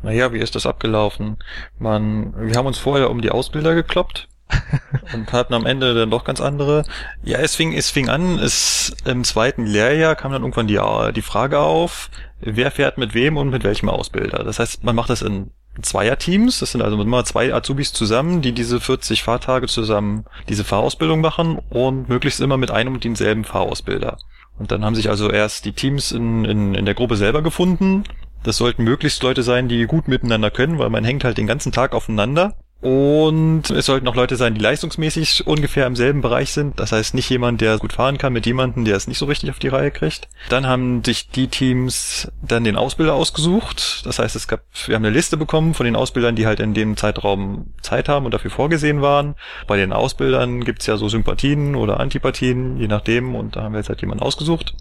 Naja, 0.02 0.32
wie 0.32 0.38
ist 0.38 0.54
das 0.54 0.66
abgelaufen? 0.66 1.36
Man, 1.78 2.34
wir 2.48 2.56
haben 2.56 2.66
uns 2.66 2.78
vorher 2.78 3.10
um 3.10 3.20
die 3.20 3.30
Ausbilder 3.30 3.74
gekloppt 3.74 4.29
und 5.14 5.32
hatten 5.32 5.54
am 5.54 5.66
Ende 5.66 5.94
dann 5.94 6.10
doch 6.10 6.24
ganz 6.24 6.40
andere. 6.40 6.84
Ja, 7.22 7.38
es 7.38 7.54
fing, 7.54 7.72
es 7.72 7.90
fing 7.90 8.08
an, 8.08 8.38
es 8.38 8.94
im 9.04 9.24
zweiten 9.24 9.66
Lehrjahr 9.66 10.16
kam 10.16 10.32
dann 10.32 10.42
irgendwann 10.42 10.66
die, 10.66 10.80
die 11.14 11.22
Frage 11.22 11.58
auf, 11.58 12.10
wer 12.40 12.70
fährt 12.70 12.98
mit 12.98 13.14
wem 13.14 13.36
und 13.36 13.50
mit 13.50 13.64
welchem 13.64 13.88
Ausbilder. 13.88 14.44
Das 14.44 14.58
heißt, 14.58 14.84
man 14.84 14.96
macht 14.96 15.10
das 15.10 15.22
in 15.22 15.50
Zweierteams, 15.80 16.58
das 16.58 16.72
sind 16.72 16.82
also 16.82 17.00
immer 17.00 17.24
zwei 17.24 17.54
Azubis 17.54 17.92
zusammen, 17.92 18.42
die 18.42 18.52
diese 18.52 18.80
40 18.80 19.22
Fahrtage 19.22 19.66
zusammen 19.66 20.24
diese 20.48 20.64
Fahrausbildung 20.64 21.20
machen 21.20 21.58
und 21.70 22.08
möglichst 22.08 22.40
immer 22.40 22.56
mit 22.56 22.70
einem 22.70 22.94
und 22.94 23.04
denselben 23.04 23.44
Fahrausbilder. 23.44 24.18
Und 24.58 24.72
dann 24.72 24.84
haben 24.84 24.94
sich 24.94 25.08
also 25.08 25.30
erst 25.30 25.64
die 25.64 25.72
Teams 25.72 26.12
in, 26.12 26.44
in, 26.44 26.74
in 26.74 26.84
der 26.84 26.94
Gruppe 26.94 27.16
selber 27.16 27.40
gefunden. 27.40 28.04
Das 28.42 28.58
sollten 28.58 28.84
möglichst 28.84 29.22
Leute 29.22 29.42
sein, 29.42 29.68
die 29.68 29.86
gut 29.86 30.08
miteinander 30.08 30.50
können, 30.50 30.78
weil 30.78 30.90
man 30.90 31.04
hängt 31.04 31.24
halt 31.24 31.38
den 31.38 31.46
ganzen 31.46 31.72
Tag 31.72 31.94
aufeinander. 31.94 32.56
Und 32.80 33.68
es 33.68 33.84
sollten 33.84 34.08
auch 34.08 34.14
Leute 34.14 34.36
sein, 34.36 34.54
die 34.54 34.60
leistungsmäßig 34.60 35.46
ungefähr 35.46 35.86
im 35.86 35.96
selben 35.96 36.22
Bereich 36.22 36.52
sind. 36.52 36.80
Das 36.80 36.92
heißt 36.92 37.12
nicht 37.12 37.28
jemand, 37.28 37.60
der 37.60 37.76
gut 37.76 37.92
fahren 37.92 38.16
kann 38.16 38.32
mit 38.32 38.46
jemandem, 38.46 38.86
der 38.86 38.96
es 38.96 39.06
nicht 39.06 39.18
so 39.18 39.26
richtig 39.26 39.50
auf 39.50 39.58
die 39.58 39.68
Reihe 39.68 39.90
kriegt. 39.90 40.28
Dann 40.48 40.66
haben 40.66 41.04
sich 41.04 41.28
die 41.28 41.48
Teams 41.48 42.32
dann 42.40 42.64
den 42.64 42.76
Ausbilder 42.76 43.12
ausgesucht. 43.12 44.06
Das 44.06 44.18
heißt, 44.18 44.34
es 44.34 44.48
gab, 44.48 44.62
wir 44.86 44.94
haben 44.94 45.04
eine 45.04 45.14
Liste 45.14 45.36
bekommen 45.36 45.74
von 45.74 45.84
den 45.84 45.94
Ausbildern, 45.94 46.36
die 46.36 46.46
halt 46.46 46.58
in 46.58 46.72
dem 46.72 46.96
Zeitraum 46.96 47.74
Zeit 47.82 48.08
haben 48.08 48.24
und 48.24 48.32
dafür 48.32 48.50
vorgesehen 48.50 49.02
waren. 49.02 49.34
Bei 49.66 49.76
den 49.76 49.92
Ausbildern 49.92 50.64
gibt's 50.64 50.86
ja 50.86 50.96
so 50.96 51.08
Sympathien 51.10 51.74
oder 51.74 52.00
Antipathien, 52.00 52.78
je 52.78 52.88
nachdem. 52.88 53.34
Und 53.34 53.56
da 53.56 53.62
haben 53.62 53.72
wir 53.74 53.80
jetzt 53.80 53.90
halt 53.90 54.00
jemanden 54.00 54.22
ausgesucht. 54.24 54.74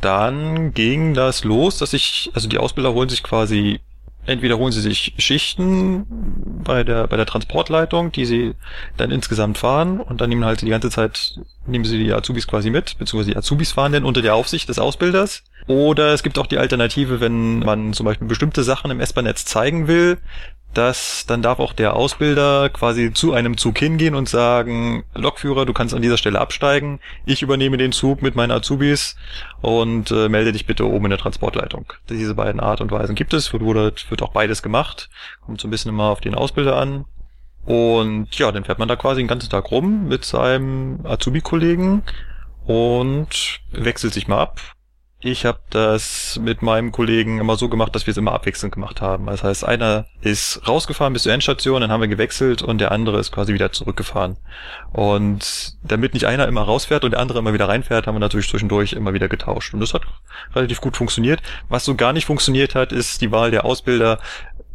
dann 0.00 0.72
ging 0.72 1.14
das 1.14 1.44
los, 1.44 1.78
dass 1.78 1.92
ich, 1.92 2.30
also 2.34 2.48
die 2.48 2.58
Ausbilder 2.58 2.92
holen 2.94 3.08
sich 3.08 3.22
quasi, 3.22 3.80
entweder 4.26 4.58
holen 4.58 4.72
sie 4.72 4.80
sich 4.80 5.14
Schichten 5.18 6.06
bei 6.64 6.84
der, 6.84 7.06
bei 7.06 7.16
der 7.16 7.26
Transportleitung, 7.26 8.12
die 8.12 8.26
sie 8.26 8.54
dann 8.96 9.10
insgesamt 9.10 9.58
fahren 9.58 10.00
und 10.00 10.20
dann 10.20 10.28
nehmen 10.28 10.44
halt 10.44 10.60
die 10.62 10.68
ganze 10.68 10.90
Zeit, 10.90 11.38
nehmen 11.66 11.84
sie 11.84 11.98
die 11.98 12.12
Azubis 12.12 12.46
quasi 12.46 12.70
mit, 12.70 12.98
beziehungsweise 12.98 13.32
die 13.32 13.36
Azubis 13.36 13.72
fahren 13.72 13.92
dann 13.92 14.04
unter 14.04 14.22
der 14.22 14.34
Aufsicht 14.34 14.68
des 14.68 14.78
Ausbilders. 14.78 15.44
Oder 15.66 16.12
es 16.12 16.22
gibt 16.22 16.38
auch 16.38 16.46
die 16.46 16.58
Alternative, 16.58 17.20
wenn 17.20 17.60
man 17.60 17.92
zum 17.92 18.04
Beispiel 18.06 18.28
bestimmte 18.28 18.62
Sachen 18.62 18.90
im 18.90 19.00
S-Bahn-Netz 19.00 19.44
zeigen 19.44 19.88
will, 19.88 20.18
dass 20.74 21.26
dann 21.26 21.42
darf 21.42 21.58
auch 21.58 21.72
der 21.72 21.96
Ausbilder 21.96 22.68
quasi 22.68 23.12
zu 23.12 23.32
einem 23.32 23.56
Zug 23.56 23.78
hingehen 23.78 24.14
und 24.14 24.28
sagen, 24.28 25.04
Lokführer, 25.14 25.66
du 25.66 25.72
kannst 25.72 25.94
an 25.94 26.02
dieser 26.02 26.16
Stelle 26.16 26.40
absteigen, 26.40 27.00
ich 27.24 27.42
übernehme 27.42 27.76
den 27.76 27.92
Zug 27.92 28.22
mit 28.22 28.36
meinen 28.36 28.52
Azubis 28.52 29.16
und 29.60 30.10
äh, 30.10 30.28
melde 30.28 30.52
dich 30.52 30.66
bitte 30.66 30.86
oben 30.86 31.06
in 31.06 31.10
der 31.10 31.18
Transportleitung. 31.18 31.92
Diese 32.08 32.34
beiden 32.34 32.60
Art 32.60 32.80
und 32.80 32.92
Weisen 32.92 33.16
gibt 33.16 33.34
es, 33.34 33.52
wird, 33.52 34.10
wird 34.10 34.22
auch 34.22 34.32
beides 34.32 34.62
gemacht, 34.62 35.10
kommt 35.44 35.60
so 35.60 35.66
ein 35.66 35.70
bisschen 35.72 35.90
immer 35.90 36.04
auf 36.04 36.20
den 36.20 36.34
Ausbilder 36.34 36.76
an. 36.76 37.04
Und 37.64 38.28
ja, 38.38 38.50
dann 38.52 38.64
fährt 38.64 38.78
man 38.78 38.88
da 38.88 38.96
quasi 38.96 39.20
den 39.20 39.28
ganzen 39.28 39.50
Tag 39.50 39.70
rum 39.70 40.08
mit 40.08 40.24
seinem 40.24 41.00
Azubi-Kollegen 41.04 42.02
und 42.64 43.60
wechselt 43.72 44.14
sich 44.14 44.28
mal 44.28 44.40
ab 44.40 44.60
ich 45.22 45.44
habe 45.44 45.60
das 45.68 46.40
mit 46.42 46.62
meinem 46.62 46.92
Kollegen 46.92 47.40
immer 47.40 47.56
so 47.56 47.68
gemacht, 47.68 47.94
dass 47.94 48.06
wir 48.06 48.12
es 48.12 48.16
immer 48.16 48.32
abwechselnd 48.32 48.74
gemacht 48.74 49.02
haben. 49.02 49.26
Das 49.26 49.44
heißt, 49.44 49.64
einer 49.66 50.06
ist 50.22 50.66
rausgefahren 50.66 51.12
bis 51.12 51.24
zur 51.24 51.32
Endstation, 51.32 51.82
dann 51.82 51.90
haben 51.90 52.00
wir 52.00 52.08
gewechselt 52.08 52.62
und 52.62 52.78
der 52.78 52.90
andere 52.90 53.18
ist 53.20 53.30
quasi 53.30 53.52
wieder 53.52 53.70
zurückgefahren. 53.70 54.38
Und 54.92 55.76
damit 55.82 56.14
nicht 56.14 56.24
einer 56.24 56.48
immer 56.48 56.62
rausfährt 56.62 57.04
und 57.04 57.10
der 57.10 57.20
andere 57.20 57.40
immer 57.40 57.52
wieder 57.52 57.68
reinfährt, 57.68 58.06
haben 58.06 58.14
wir 58.14 58.20
natürlich 58.20 58.48
zwischendurch 58.48 58.94
immer 58.94 59.12
wieder 59.12 59.28
getauscht. 59.28 59.74
Und 59.74 59.80
das 59.80 59.92
hat 59.92 60.02
relativ 60.54 60.80
gut 60.80 60.96
funktioniert. 60.96 61.42
Was 61.68 61.84
so 61.84 61.94
gar 61.94 62.14
nicht 62.14 62.24
funktioniert 62.24 62.74
hat, 62.74 62.90
ist 62.90 63.20
die 63.20 63.30
Wahl 63.30 63.50
der 63.50 63.66
Ausbilder. 63.66 64.20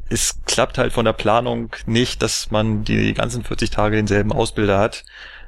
Es 0.10 0.44
klappt 0.46 0.78
halt 0.78 0.94
von 0.94 1.06
der 1.06 1.14
Planung 1.14 1.76
nicht, 1.88 2.22
dass 2.22 2.52
man 2.52 2.84
die 2.84 3.16
ganzen 3.16 3.44
40 3.44 3.72
Tage 3.72 3.96
denselben 3.96 4.32
Ausbilder 4.32 4.78
hat. 4.78 5.06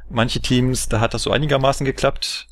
Manche 0.09 0.39
Teams, 0.39 0.89
da 0.89 0.99
hat 0.99 1.13
das 1.13 1.21
so 1.21 1.31
einigermaßen 1.31 1.85
geklappt 1.85 2.46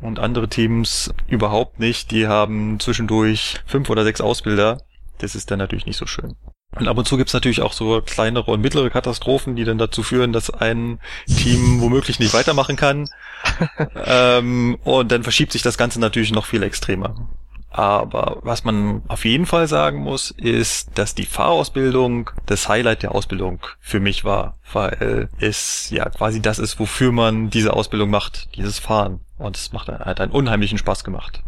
und 0.00 0.18
andere 0.18 0.48
Teams 0.48 1.12
überhaupt 1.26 1.78
nicht. 1.80 2.10
Die 2.10 2.26
haben 2.26 2.78
zwischendurch 2.80 3.60
fünf 3.66 3.90
oder 3.90 4.04
sechs 4.04 4.20
Ausbilder. 4.20 4.82
Das 5.18 5.34
ist 5.34 5.50
dann 5.50 5.58
natürlich 5.58 5.86
nicht 5.86 5.96
so 5.96 6.06
schön. 6.06 6.36
Und 6.76 6.86
ab 6.86 6.98
und 6.98 7.08
zu 7.08 7.16
gibt's 7.16 7.32
natürlich 7.32 7.62
auch 7.62 7.72
so 7.72 8.00
kleinere 8.02 8.50
und 8.50 8.60
mittlere 8.60 8.90
Katastrophen, 8.90 9.56
die 9.56 9.64
dann 9.64 9.78
dazu 9.78 10.02
führen, 10.02 10.32
dass 10.32 10.50
ein 10.50 11.00
Team 11.26 11.80
womöglich 11.80 12.18
nicht 12.20 12.34
weitermachen 12.34 12.76
kann. 12.76 13.08
ähm, 14.04 14.78
und 14.84 15.10
dann 15.10 15.22
verschiebt 15.22 15.52
sich 15.52 15.62
das 15.62 15.78
Ganze 15.78 15.98
natürlich 15.98 16.30
noch 16.30 16.46
viel 16.46 16.62
extremer. 16.62 17.28
Aber 17.70 18.38
was 18.42 18.64
man 18.64 19.02
auf 19.08 19.24
jeden 19.24 19.46
Fall 19.46 19.68
sagen 19.68 19.98
muss, 19.98 20.30
ist, 20.30 20.90
dass 20.98 21.14
die 21.14 21.26
Fahrausbildung 21.26 22.30
das 22.46 22.68
Highlight 22.68 23.02
der 23.02 23.14
Ausbildung 23.14 23.60
für 23.80 24.00
mich 24.00 24.24
war, 24.24 24.56
weil 24.72 25.28
es 25.38 25.90
ja 25.90 26.08
quasi 26.08 26.40
das 26.40 26.58
ist, 26.58 26.78
wofür 26.80 27.12
man 27.12 27.50
diese 27.50 27.74
Ausbildung 27.74 28.10
macht, 28.10 28.48
dieses 28.56 28.78
Fahren. 28.78 29.20
Und 29.38 29.56
es 29.56 29.72
macht 29.72 29.88
hat 29.88 30.20
einen 30.20 30.32
unheimlichen 30.32 30.78
Spaß 30.78 31.04
gemacht. 31.04 31.42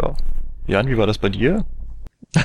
Ja. 0.00 0.14
Jan, 0.66 0.88
wie 0.88 0.96
war 0.96 1.06
das 1.06 1.18
bei 1.18 1.28
dir? 1.28 1.64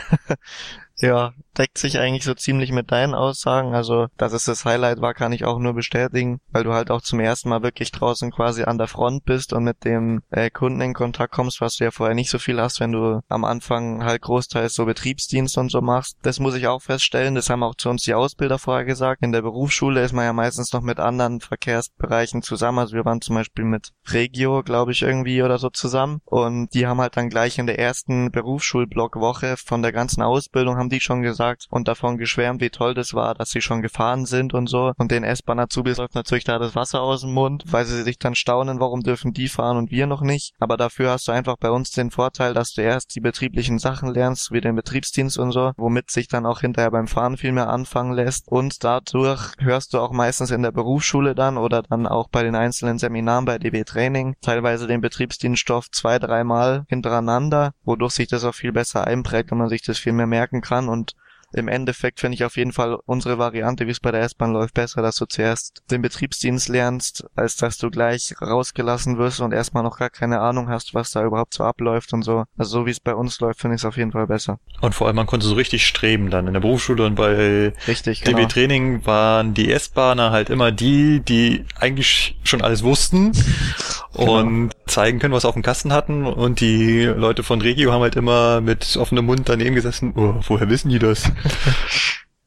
Ja, 1.01 1.33
deckt 1.57 1.77
sich 1.77 1.97
eigentlich 1.99 2.23
so 2.23 2.33
ziemlich 2.33 2.71
mit 2.71 2.91
deinen 2.91 3.13
Aussagen. 3.13 3.73
Also, 3.73 4.07
dass 4.17 4.33
es 4.33 4.45
das 4.45 4.65
Highlight 4.65 5.01
war, 5.01 5.13
kann 5.13 5.31
ich 5.31 5.45
auch 5.45 5.59
nur 5.59 5.73
bestätigen, 5.73 6.39
weil 6.51 6.63
du 6.63 6.73
halt 6.73 6.91
auch 6.91 7.01
zum 7.01 7.19
ersten 7.19 7.49
Mal 7.49 7.63
wirklich 7.63 7.91
draußen 7.91 8.31
quasi 8.31 8.63
an 8.63 8.77
der 8.77 8.87
Front 8.87 9.25
bist 9.25 9.53
und 9.53 9.63
mit 9.63 9.85
dem 9.85 10.21
äh, 10.29 10.49
Kunden 10.49 10.81
in 10.81 10.93
Kontakt 10.93 11.33
kommst, 11.33 11.61
was 11.61 11.75
du 11.75 11.85
ja 11.85 11.91
vorher 11.91 12.15
nicht 12.15 12.29
so 12.29 12.37
viel 12.37 12.59
hast, 12.59 12.79
wenn 12.79 12.91
du 12.91 13.21
am 13.29 13.45
Anfang 13.45 14.03
halt 14.03 14.21
großteils 14.21 14.73
so 14.73 14.85
Betriebsdienst 14.85 15.57
und 15.57 15.69
so 15.69 15.81
machst. 15.81 16.17
Das 16.21 16.39
muss 16.39 16.55
ich 16.55 16.67
auch 16.67 16.81
feststellen. 16.81 17.35
Das 17.35 17.49
haben 17.49 17.63
auch 17.63 17.75
zu 17.75 17.89
uns 17.89 18.03
die 18.03 18.13
Ausbilder 18.13 18.59
vorher 18.59 18.85
gesagt. 18.85 19.23
In 19.23 19.31
der 19.31 19.41
Berufsschule 19.41 20.01
ist 20.01 20.13
man 20.13 20.25
ja 20.25 20.33
meistens 20.33 20.73
noch 20.73 20.81
mit 20.81 20.99
anderen 20.99 21.39
Verkehrsbereichen 21.39 22.41
zusammen. 22.41 22.79
Also 22.79 22.95
wir 22.95 23.05
waren 23.05 23.21
zum 23.21 23.35
Beispiel 23.35 23.65
mit 23.65 23.91
Regio, 24.11 24.63
glaube 24.63 24.91
ich, 24.91 25.01
irgendwie 25.01 25.43
oder 25.43 25.57
so 25.59 25.69
zusammen. 25.69 26.21
Und 26.25 26.73
die 26.73 26.87
haben 26.87 27.01
halt 27.01 27.15
dann 27.15 27.29
gleich 27.29 27.57
in 27.57 27.67
der 27.67 27.79
ersten 27.79 28.31
Berufsschulblockwoche 28.31 29.55
von 29.57 29.81
der 29.81 29.91
ganzen 29.91 30.21
Ausbildung 30.21 30.77
haben 30.77 30.88
haben 30.89 30.97
die 30.97 31.01
schon 31.01 31.21
gesagt 31.21 31.67
und 31.69 31.87
davon 31.87 32.17
geschwärmt, 32.17 32.61
wie 32.61 32.71
toll 32.71 32.95
das 32.95 33.13
war, 33.13 33.35
dass 33.35 33.51
sie 33.51 33.61
schon 33.61 33.83
gefahren 33.83 34.25
sind 34.25 34.55
und 34.55 34.67
so. 34.67 34.91
Und 34.97 35.11
den 35.11 35.23
S-Bahn-Azubis 35.23 35.97
läuft 35.97 36.15
natürlich 36.15 36.45
da 36.45 36.57
das 36.57 36.75
Wasser 36.75 37.01
aus 37.01 37.21
dem 37.21 37.33
Mund, 37.33 37.63
weil 37.67 37.85
sie 37.85 38.01
sich 38.01 38.17
dann 38.17 38.33
staunen, 38.33 38.79
warum 38.79 39.01
dürfen 39.01 39.31
die 39.31 39.49
fahren 39.49 39.77
und 39.77 39.91
wir 39.91 40.07
noch 40.07 40.21
nicht. 40.21 40.55
Aber 40.59 40.77
dafür 40.77 41.11
hast 41.11 41.27
du 41.27 41.31
einfach 41.31 41.57
bei 41.57 41.69
uns 41.69 41.91
den 41.91 42.09
Vorteil, 42.09 42.55
dass 42.55 42.73
du 42.73 42.81
erst 42.81 43.13
die 43.15 43.19
betrieblichen 43.19 43.77
Sachen 43.77 44.11
lernst, 44.11 44.51
wie 44.51 44.61
den 44.61 44.75
Betriebsdienst 44.75 45.37
und 45.37 45.51
so, 45.51 45.73
womit 45.77 46.09
sich 46.09 46.27
dann 46.27 46.47
auch 46.47 46.61
hinterher 46.61 46.89
beim 46.89 47.07
Fahren 47.07 47.37
viel 47.37 47.51
mehr 47.51 47.69
anfangen 47.69 48.13
lässt. 48.13 48.47
Und 48.47 48.83
dadurch 48.83 49.53
hörst 49.59 49.93
du 49.93 49.99
auch 49.99 50.11
meistens 50.11 50.49
in 50.49 50.63
der 50.63 50.71
Berufsschule 50.71 51.35
dann 51.35 51.57
oder 51.57 51.83
dann 51.83 52.07
auch 52.07 52.29
bei 52.29 52.41
den 52.41 52.55
einzelnen 52.55 52.97
Seminaren 52.97 53.45
bei 53.45 53.59
DB 53.59 53.83
Training 53.83 54.35
teilweise 54.41 54.87
den 54.87 55.01
Betriebsdienststoff 55.01 55.91
zwei, 55.91 56.17
dreimal 56.17 56.85
hintereinander, 56.89 57.73
wodurch 57.83 58.13
sich 58.13 58.27
das 58.27 58.43
auch 58.43 58.55
viel 58.55 58.71
besser 58.71 59.05
einprägt 59.05 59.51
und 59.51 59.59
man 59.59 59.69
sich 59.69 59.83
das 59.83 59.99
viel 59.99 60.13
mehr 60.13 60.25
merken 60.25 60.61
kann 60.61 60.78
kann 60.79 60.89
und 60.89 61.15
im 61.53 61.67
Endeffekt 61.67 62.19
finde 62.19 62.35
ich 62.35 62.43
auf 62.43 62.57
jeden 62.57 62.71
Fall 62.71 62.97
unsere 63.05 63.37
Variante, 63.37 63.87
wie 63.87 63.91
es 63.91 63.99
bei 63.99 64.11
der 64.11 64.21
S-Bahn 64.21 64.53
läuft, 64.53 64.73
besser, 64.73 65.01
dass 65.01 65.15
du 65.15 65.25
zuerst 65.25 65.81
den 65.89 66.01
Betriebsdienst 66.01 66.69
lernst, 66.69 67.25
als 67.35 67.55
dass 67.55 67.77
du 67.77 67.89
gleich 67.89 68.35
rausgelassen 68.41 69.17
wirst 69.17 69.41
und 69.41 69.53
erstmal 69.53 69.83
noch 69.83 69.97
gar 69.97 70.09
keine 70.09 70.39
Ahnung 70.39 70.69
hast, 70.69 70.93
was 70.93 71.11
da 71.11 71.23
überhaupt 71.23 71.53
so 71.53 71.63
abläuft 71.63 72.13
und 72.13 72.23
so. 72.23 72.45
Also 72.57 72.79
so 72.79 72.85
wie 72.85 72.91
es 72.91 72.99
bei 72.99 73.15
uns 73.15 73.39
läuft, 73.39 73.61
finde 73.61 73.75
ich 73.75 73.81
es 73.81 73.85
auf 73.85 73.97
jeden 73.97 74.11
Fall 74.11 74.27
besser. 74.27 74.59
Und 74.81 74.93
vor 74.93 75.07
allem, 75.07 75.15
man 75.15 75.25
konnte 75.25 75.45
so 75.45 75.55
richtig 75.55 75.85
streben 75.85 76.29
dann 76.29 76.47
in 76.47 76.53
der 76.53 76.59
Berufsschule 76.59 77.05
und 77.05 77.15
bei 77.15 77.73
richtig, 77.87 78.21
DB 78.21 78.35
genau. 78.35 78.47
Training 78.47 79.05
waren 79.05 79.53
die 79.53 79.71
S-Bahner 79.71 80.31
halt 80.31 80.49
immer 80.49 80.71
die, 80.71 81.19
die 81.21 81.65
eigentlich 81.79 82.37
schon 82.43 82.61
alles 82.61 82.83
wussten 82.83 83.31
genau. 84.13 84.39
und 84.39 84.71
zeigen 84.85 85.19
können, 85.19 85.33
was 85.33 85.45
auf 85.45 85.53
dem 85.53 85.63
Kasten 85.63 85.93
hatten 85.93 86.25
und 86.25 86.59
die 86.59 87.03
Leute 87.03 87.43
von 87.43 87.61
Regio 87.61 87.91
haben 87.91 88.01
halt 88.01 88.15
immer 88.15 88.61
mit 88.61 88.97
offenem 88.97 89.25
Mund 89.25 89.49
daneben 89.49 89.75
gesessen, 89.75 90.13
oh, 90.15 90.35
woher 90.47 90.69
wissen 90.69 90.89
die 90.89 90.99
das? 90.99 91.31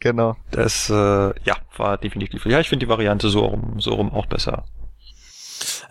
Genau. 0.00 0.36
Das 0.50 0.90
äh, 0.90 0.94
ja 0.94 1.56
war 1.76 1.98
definitiv. 1.98 2.46
Ja, 2.46 2.60
ich 2.60 2.68
finde 2.68 2.86
die 2.86 2.90
Variante 2.90 3.28
so 3.28 3.40
rum, 3.40 3.80
so 3.80 3.94
rum 3.94 4.12
auch 4.12 4.26
besser. 4.26 4.64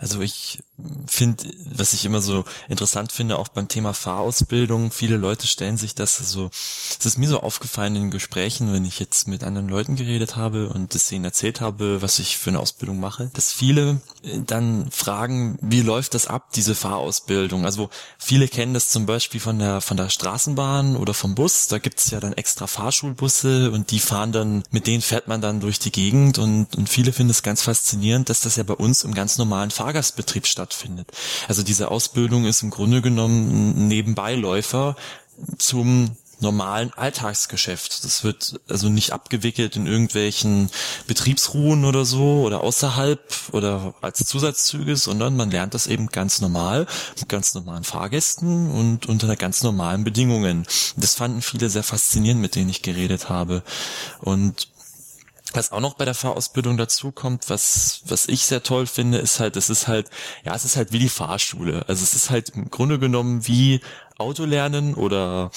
Also 0.02 0.20
ich 0.20 0.58
finde, 1.06 1.44
was 1.64 1.92
ich 1.92 2.04
immer 2.04 2.20
so 2.20 2.44
interessant 2.68 3.12
finde, 3.12 3.38
auch 3.38 3.46
beim 3.46 3.68
Thema 3.68 3.94
Fahrausbildung, 3.94 4.90
viele 4.90 5.16
Leute 5.16 5.46
stellen 5.46 5.76
sich 5.76 5.94
das 5.94 6.16
so, 6.16 6.50
es 6.52 7.06
ist 7.06 7.18
mir 7.18 7.28
so 7.28 7.38
aufgefallen 7.38 7.94
in 7.94 8.10
Gesprächen, 8.10 8.72
wenn 8.72 8.84
ich 8.84 8.98
jetzt 8.98 9.28
mit 9.28 9.44
anderen 9.44 9.68
Leuten 9.68 9.94
geredet 9.94 10.34
habe 10.34 10.68
und 10.70 10.96
es 10.96 11.12
ihnen 11.12 11.24
erzählt 11.24 11.60
habe, 11.60 12.02
was 12.02 12.18
ich 12.18 12.36
für 12.36 12.50
eine 12.50 12.58
Ausbildung 12.58 12.98
mache, 12.98 13.30
dass 13.34 13.52
viele 13.52 14.00
äh, 14.24 14.40
dann 14.44 14.90
fragen, 14.90 15.56
wie 15.62 15.82
läuft 15.82 16.14
das 16.14 16.26
ab, 16.26 16.50
diese 16.52 16.74
Fahrausbildung? 16.74 17.64
Also 17.64 17.88
viele 18.18 18.48
kennen 18.48 18.74
das 18.74 18.88
zum 18.88 19.06
Beispiel 19.06 19.40
von 19.40 19.60
der, 19.60 19.80
von 19.80 19.96
der 19.96 20.08
Straßenbahn 20.08 20.96
oder 20.96 21.14
vom 21.14 21.36
Bus, 21.36 21.68
da 21.68 21.78
gibt 21.78 22.00
es 22.00 22.10
ja 22.10 22.18
dann 22.18 22.32
extra 22.32 22.66
Fahrschulbusse 22.66 23.70
und 23.70 23.92
die 23.92 24.00
fahren 24.00 24.32
dann, 24.32 24.64
mit 24.72 24.88
denen 24.88 25.02
fährt 25.02 25.28
man 25.28 25.40
dann 25.40 25.60
durch 25.60 25.78
die 25.78 25.92
Gegend 25.92 26.40
und, 26.40 26.74
und 26.74 26.88
viele 26.88 27.12
finden 27.12 27.30
es 27.30 27.44
ganz 27.44 27.62
faszinierend, 27.62 28.28
dass 28.30 28.40
das 28.40 28.56
ja 28.56 28.64
bei 28.64 28.74
uns 28.74 29.04
im 29.04 29.14
ganz 29.14 29.38
normalen 29.38 29.70
Fahrgastbetrieb 29.92 30.46
stattfindet. 30.46 31.08
Also 31.48 31.62
diese 31.62 31.90
Ausbildung 31.90 32.46
ist 32.46 32.62
im 32.62 32.70
Grunde 32.70 33.02
genommen 33.02 33.76
ein 33.76 33.88
Nebenbeiläufer 33.88 34.96
zum 35.58 36.16
normalen 36.40 36.92
Alltagsgeschäft. 36.94 38.04
Das 38.04 38.24
wird 38.24 38.60
also 38.68 38.88
nicht 38.88 39.12
abgewickelt 39.12 39.76
in 39.76 39.86
irgendwelchen 39.86 40.70
Betriebsruhen 41.06 41.84
oder 41.84 42.04
so 42.04 42.42
oder 42.42 42.62
außerhalb 42.62 43.20
oder 43.52 43.94
als 44.00 44.24
Zusatzzüge, 44.24 44.96
sondern 44.96 45.36
man 45.36 45.50
lernt 45.50 45.74
das 45.74 45.86
eben 45.86 46.08
ganz 46.08 46.40
normal 46.40 46.86
mit 47.18 47.28
ganz 47.28 47.54
normalen 47.54 47.84
Fahrgästen 47.84 48.70
und 48.72 49.06
unter 49.06 49.36
ganz 49.36 49.62
normalen 49.62 50.04
Bedingungen. 50.04 50.66
Das 50.96 51.14
fanden 51.14 51.42
viele 51.42 51.70
sehr 51.70 51.84
faszinierend, 51.84 52.40
mit 52.40 52.56
denen 52.56 52.70
ich 52.70 52.82
geredet 52.82 53.28
habe. 53.28 53.62
Und 54.20 54.68
was 55.54 55.72
auch 55.72 55.80
noch 55.80 55.94
bei 55.94 56.04
der 56.04 56.14
Fahrausbildung 56.14 56.76
dazu 56.76 57.12
kommt, 57.12 57.50
was, 57.50 58.02
was 58.06 58.28
ich 58.28 58.44
sehr 58.44 58.62
toll 58.62 58.86
finde, 58.86 59.18
ist 59.18 59.40
halt, 59.40 59.56
es 59.56 59.70
ist 59.70 59.88
halt, 59.88 60.10
ja, 60.44 60.54
es 60.54 60.64
ist 60.64 60.76
halt 60.76 60.92
wie 60.92 60.98
die 60.98 61.08
Fahrschule. 61.08 61.84
Also 61.88 62.02
es 62.02 62.14
ist 62.14 62.30
halt 62.30 62.50
im 62.50 62.70
Grunde 62.70 62.98
genommen 62.98 63.46
wie 63.46 63.80
Autolernen 64.18 64.94
oder 64.94 65.50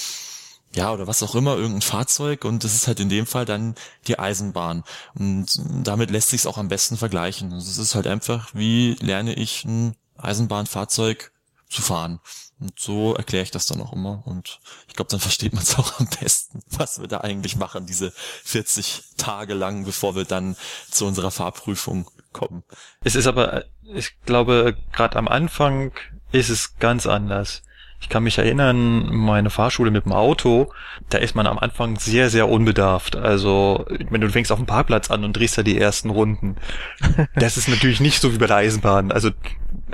ja, 0.76 0.92
oder 0.92 1.08
was 1.08 1.24
auch 1.24 1.36
immer, 1.36 1.56
irgendein 1.56 1.82
Fahrzeug 1.82 2.44
und 2.44 2.64
das 2.64 2.76
ist 2.76 2.88
halt 2.88 3.00
in 3.00 3.08
dem 3.10 3.26
Fall 3.26 3.46
dann 3.46 3.76
die 4.08 4.20
Eisenbahn. 4.20 4.84
Und 5.18 5.62
damit 5.84 6.12
lässt 6.12 6.30
sich 6.30 6.42
es 6.42 6.48
auch 6.48 6.58
am 6.58 6.68
besten 6.68 6.98
vergleichen. 6.98 7.54
Also 7.54 7.70
es 7.72 7.78
ist 7.78 7.96
halt 7.96 8.08
einfach, 8.08 8.50
wie 8.54 8.98
lerne 9.00 9.34
ich 9.36 9.64
ein 9.64 9.96
Eisenbahnfahrzeug 10.18 11.32
zu 11.70 11.82
fahren. 11.82 12.20
Und 12.60 12.80
so 12.80 13.14
erkläre 13.16 13.44
ich 13.44 13.52
das 13.52 13.66
dann 13.66 13.82
auch 13.82 13.94
immer. 13.94 14.24
Und 14.26 14.60
ich 14.88 14.96
glaube, 14.96 15.10
dann 15.10 15.20
versteht 15.20 15.54
man 15.54 15.64
es 15.64 15.78
auch 15.78 16.00
am 16.00 16.08
besten, 16.22 16.62
was 16.70 17.00
wir 17.00 17.08
da 17.08 17.22
eigentlich 17.22 17.56
machen, 17.56 17.86
diese 17.86 18.12
40 18.44 19.04
Tage 19.18 19.54
lang, 19.54 19.86
bevor 19.86 20.16
wir 20.16 20.26
dann 20.26 20.56
zu 20.90 21.06
unserer 21.06 21.32
Fahrprüfung 21.32 22.10
kommen. 22.32 22.64
Es 23.02 23.16
ist 23.16 23.28
aber, 23.28 23.66
ich 23.84 24.20
glaube, 24.22 24.78
gerade 24.92 25.18
am 25.18 25.28
Anfang 25.28 25.94
ist 26.32 26.50
es 26.50 26.78
ganz 26.78 27.08
anders. 27.08 27.62
Ich 28.06 28.10
kann 28.10 28.22
mich 28.22 28.38
erinnern, 28.38 29.08
meine 29.16 29.50
Fahrschule 29.50 29.90
mit 29.90 30.06
dem 30.06 30.12
Auto, 30.12 30.72
da 31.10 31.18
ist 31.18 31.34
man 31.34 31.48
am 31.48 31.58
Anfang 31.58 31.98
sehr, 31.98 32.30
sehr 32.30 32.48
unbedarft. 32.48 33.16
Also, 33.16 33.84
wenn 34.12 34.22
du 34.22 34.30
fängst 34.30 34.52
auf 34.52 34.60
dem 34.60 34.68
Parkplatz 34.68 35.10
an 35.10 35.24
und 35.24 35.34
drehst 35.34 35.58
da 35.58 35.64
die 35.64 35.80
ersten 35.80 36.12
Runden. 36.12 36.56
Das 37.36 37.58
ist 37.58 37.68
natürlich 37.68 38.00
nicht 38.00 38.22
so 38.22 38.34
wie 38.34 38.38
bei 38.38 38.46
der 38.46 38.58
Eisenbahn. 38.58 39.12
Also, 39.12 39.32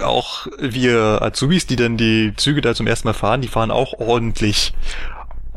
auch 0.02 0.48
wir 0.60 1.22
Azubis, 1.22 1.68
die 1.68 1.78
dann 1.78 1.96
die 1.96 2.34
Züge 2.36 2.60
da 2.60 2.76
zum 2.76 2.86
ersten 2.86 3.08
Mal 3.08 3.14
fahren, 3.14 3.42
die 3.42 3.48
fahren 3.48 3.72
auch 3.72 3.94
ordentlich 3.94 4.74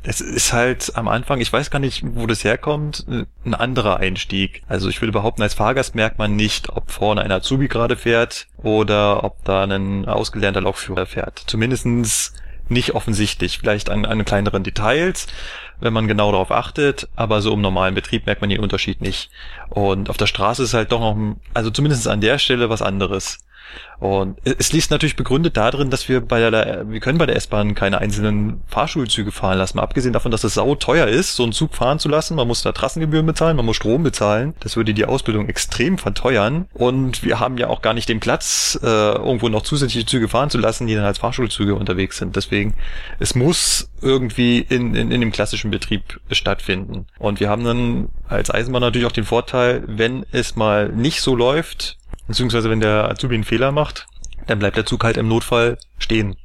es 0.06 0.20
ist 0.20 0.52
halt 0.52 0.92
am 0.96 1.08
Anfang, 1.08 1.40
ich 1.40 1.50
weiß 1.50 1.70
gar 1.70 1.78
nicht, 1.78 2.02
wo 2.04 2.26
das 2.26 2.44
herkommt, 2.44 3.06
ein 3.08 3.54
anderer 3.54 3.96
Einstieg. 3.96 4.62
Also 4.68 4.90
ich 4.90 5.00
würde 5.00 5.12
behaupten, 5.12 5.40
als 5.40 5.54
Fahrgast 5.54 5.94
merkt 5.94 6.18
man 6.18 6.37
nicht, 6.37 6.68
ob 6.68 6.90
vorne 6.90 7.23
ein 7.23 7.32
Azubi 7.32 7.68
gerade 7.68 7.96
fährt 7.96 8.46
oder 8.58 9.25
ob 9.25 9.42
da 9.44 9.64
ein 9.64 10.04
ausgelernter 10.06 10.61
Lokführer 10.61 11.06
fährt. 11.06 11.44
Zumindestens 11.46 12.34
nicht 12.68 12.94
offensichtlich. 12.94 13.59
Vielleicht 13.59 13.90
an, 13.90 14.04
an 14.04 14.25
kleineren 14.25 14.62
Details, 14.62 15.26
wenn 15.80 15.92
man 15.92 16.09
genau 16.09 16.33
darauf 16.33 16.50
achtet, 16.50 17.09
aber 17.16 17.42
so 17.42 17.52
im 17.52 17.61
normalen 17.61 17.94
Betrieb 17.94 18.26
merkt 18.26 18.40
man 18.40 18.50
den 18.50 18.61
Unterschied 18.61 19.00
nicht. 19.00 19.30
Und 19.71 20.11
auf 20.11 20.16
der 20.16 20.26
Straße 20.26 20.62
ist 20.62 20.75
halt 20.75 20.92
doch 20.92 21.00
noch, 21.00 21.37
also 21.52 21.71
zumindest 21.71 22.09
an 22.09 22.21
der 22.21 22.38
Stelle 22.38 22.71
was 22.71 22.83
anderes. 22.83 23.44
Und 23.99 24.38
es 24.44 24.73
liegt 24.73 24.90
natürlich 24.90 25.16
begründet 25.16 25.56
darin, 25.56 25.88
dass 25.88 26.09
wir 26.09 26.21
bei 26.21 26.38
der, 26.38 26.90
wir 26.90 27.00
können 27.00 27.18
bei 27.18 27.26
der 27.26 27.37
S-Bahn 27.37 27.75
keine 27.75 27.99
einzelnen 27.99 28.61
Fahrschulzüge 28.66 29.33
fahren 29.33 29.59
lassen. 29.59 29.78
Mal 29.78 29.83
abgesehen 29.83 30.12
davon, 30.12 30.30
dass 30.30 30.44
es 30.44 30.54
sau 30.54 30.75
teuer 30.75 31.06
ist, 31.06 31.37
so 31.37 31.42
einen 31.42 31.52
Zug 31.52 31.75
fahren 31.75 31.99
zu 31.99 32.09
lassen. 32.09 32.35
Man 32.35 32.47
muss 32.47 32.62
da 32.62 32.73
Trassengebühren 32.73 33.25
bezahlen, 33.25 33.56
man 33.56 33.64
muss 33.64 33.76
Strom 33.76 34.02
bezahlen. 34.02 34.54
Das 34.61 34.76
würde 34.76 34.94
die 34.94 35.06
Ausbildung 35.06 35.49
extrem 35.49 35.97
verteuern. 35.97 36.66
Und 36.75 37.23
wir 37.23 37.40
haben 37.40 37.56
ja 37.56 37.68
auch 37.68 37.83
gar 37.83 37.94
nicht 37.94 38.09
den 38.09 38.21
Platz, 38.21 38.78
äh, 38.83 38.87
irgendwo 38.87 39.49
noch 39.49 39.62
zusätzliche 39.62 40.06
Züge 40.06 40.28
fahren 40.28 40.50
zu 40.50 40.59
lassen, 40.59 40.87
die 40.87 40.94
dann 40.94 41.04
als 41.04 41.18
Fahrschulzüge 41.18 41.75
unterwegs 41.75 42.18
sind. 42.18 42.37
Deswegen, 42.37 42.75
es 43.21 43.35
muss 43.35 43.88
irgendwie 44.02 44.59
in, 44.59 44.94
in, 44.94 45.11
in 45.11 45.21
dem 45.21 45.33
klassischen 45.33 45.71
Betrieb 45.71 46.21
stattfinden. 46.30 47.06
Und 47.18 47.40
wir 47.40 47.49
haben 47.49 47.64
dann 47.64 48.09
als 48.28 48.50
Eisenbahn 48.50 48.83
natürlich 48.83 49.06
auch 49.06 49.12
den 49.12 49.25
Vorteil, 49.25 49.83
wenn 49.87 50.26
es 50.33 50.56
mal 50.56 50.90
nicht 50.90 51.23
so 51.23 51.35
läuft, 51.35 51.97
Beziehungsweise 52.26 52.70
wenn 52.70 52.80
der 52.80 53.10
Azubi 53.10 53.34
einen 53.34 53.44
Fehler 53.44 53.72
macht, 53.72 54.06
dann 54.46 54.58
bleibt 54.58 54.76
der 54.76 54.86
Zug 54.86 55.04
halt 55.04 55.16
im 55.16 55.28
Notfall 55.28 55.78
stehen. 55.98 56.36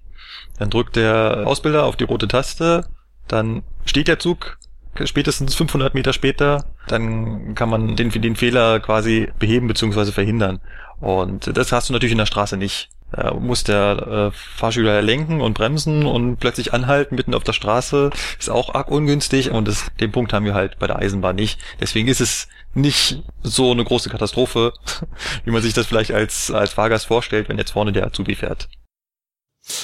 Dann 0.57 0.69
drückt 0.69 0.95
der 0.95 1.43
Ausbilder 1.45 1.85
auf 1.85 1.95
die 1.95 2.03
rote 2.03 2.27
Taste, 2.27 2.85
dann 3.27 3.63
steht 3.85 4.07
der 4.07 4.19
Zug 4.19 4.57
spätestens 5.05 5.55
500 5.55 5.93
Meter 5.93 6.13
später, 6.13 6.65
dann 6.87 7.55
kann 7.55 7.69
man 7.69 7.95
den, 7.95 8.09
den 8.09 8.35
Fehler 8.35 8.79
quasi 8.79 9.31
beheben 9.39 9.67
bzw. 9.67 10.11
verhindern. 10.11 10.59
Und 10.99 11.55
das 11.55 11.71
hast 11.71 11.89
du 11.89 11.93
natürlich 11.93 12.11
in 12.11 12.17
der 12.17 12.25
Straße 12.25 12.57
nicht. 12.57 12.89
Da 13.11 13.33
muss 13.33 13.63
der 13.63 14.31
äh, 14.33 14.37
Fahrschüler 14.55 15.01
lenken 15.01 15.41
und 15.41 15.53
bremsen 15.53 16.05
und 16.05 16.37
plötzlich 16.37 16.73
anhalten 16.73 17.15
mitten 17.15 17.33
auf 17.33 17.43
der 17.43 17.53
Straße. 17.53 18.11
Ist 18.37 18.49
auch 18.49 18.75
arg 18.75 18.91
ungünstig 18.91 19.51
und 19.51 19.67
das, 19.67 19.87
den 19.99 20.11
Punkt 20.11 20.33
haben 20.33 20.45
wir 20.45 20.53
halt 20.53 20.77
bei 20.79 20.87
der 20.87 20.97
Eisenbahn 20.97 21.35
nicht. 21.35 21.59
Deswegen 21.79 22.07
ist 22.07 22.21
es 22.21 22.47
nicht 22.73 23.23
so 23.41 23.71
eine 23.71 23.83
große 23.83 24.09
Katastrophe, 24.09 24.73
wie 25.43 25.51
man 25.51 25.61
sich 25.61 25.73
das 25.73 25.87
vielleicht 25.87 26.11
als, 26.11 26.51
als 26.51 26.73
Fahrgast 26.73 27.07
vorstellt, 27.07 27.49
wenn 27.49 27.57
jetzt 27.57 27.71
vorne 27.71 27.91
der 27.91 28.05
Azubi 28.05 28.35
fährt. 28.35 28.69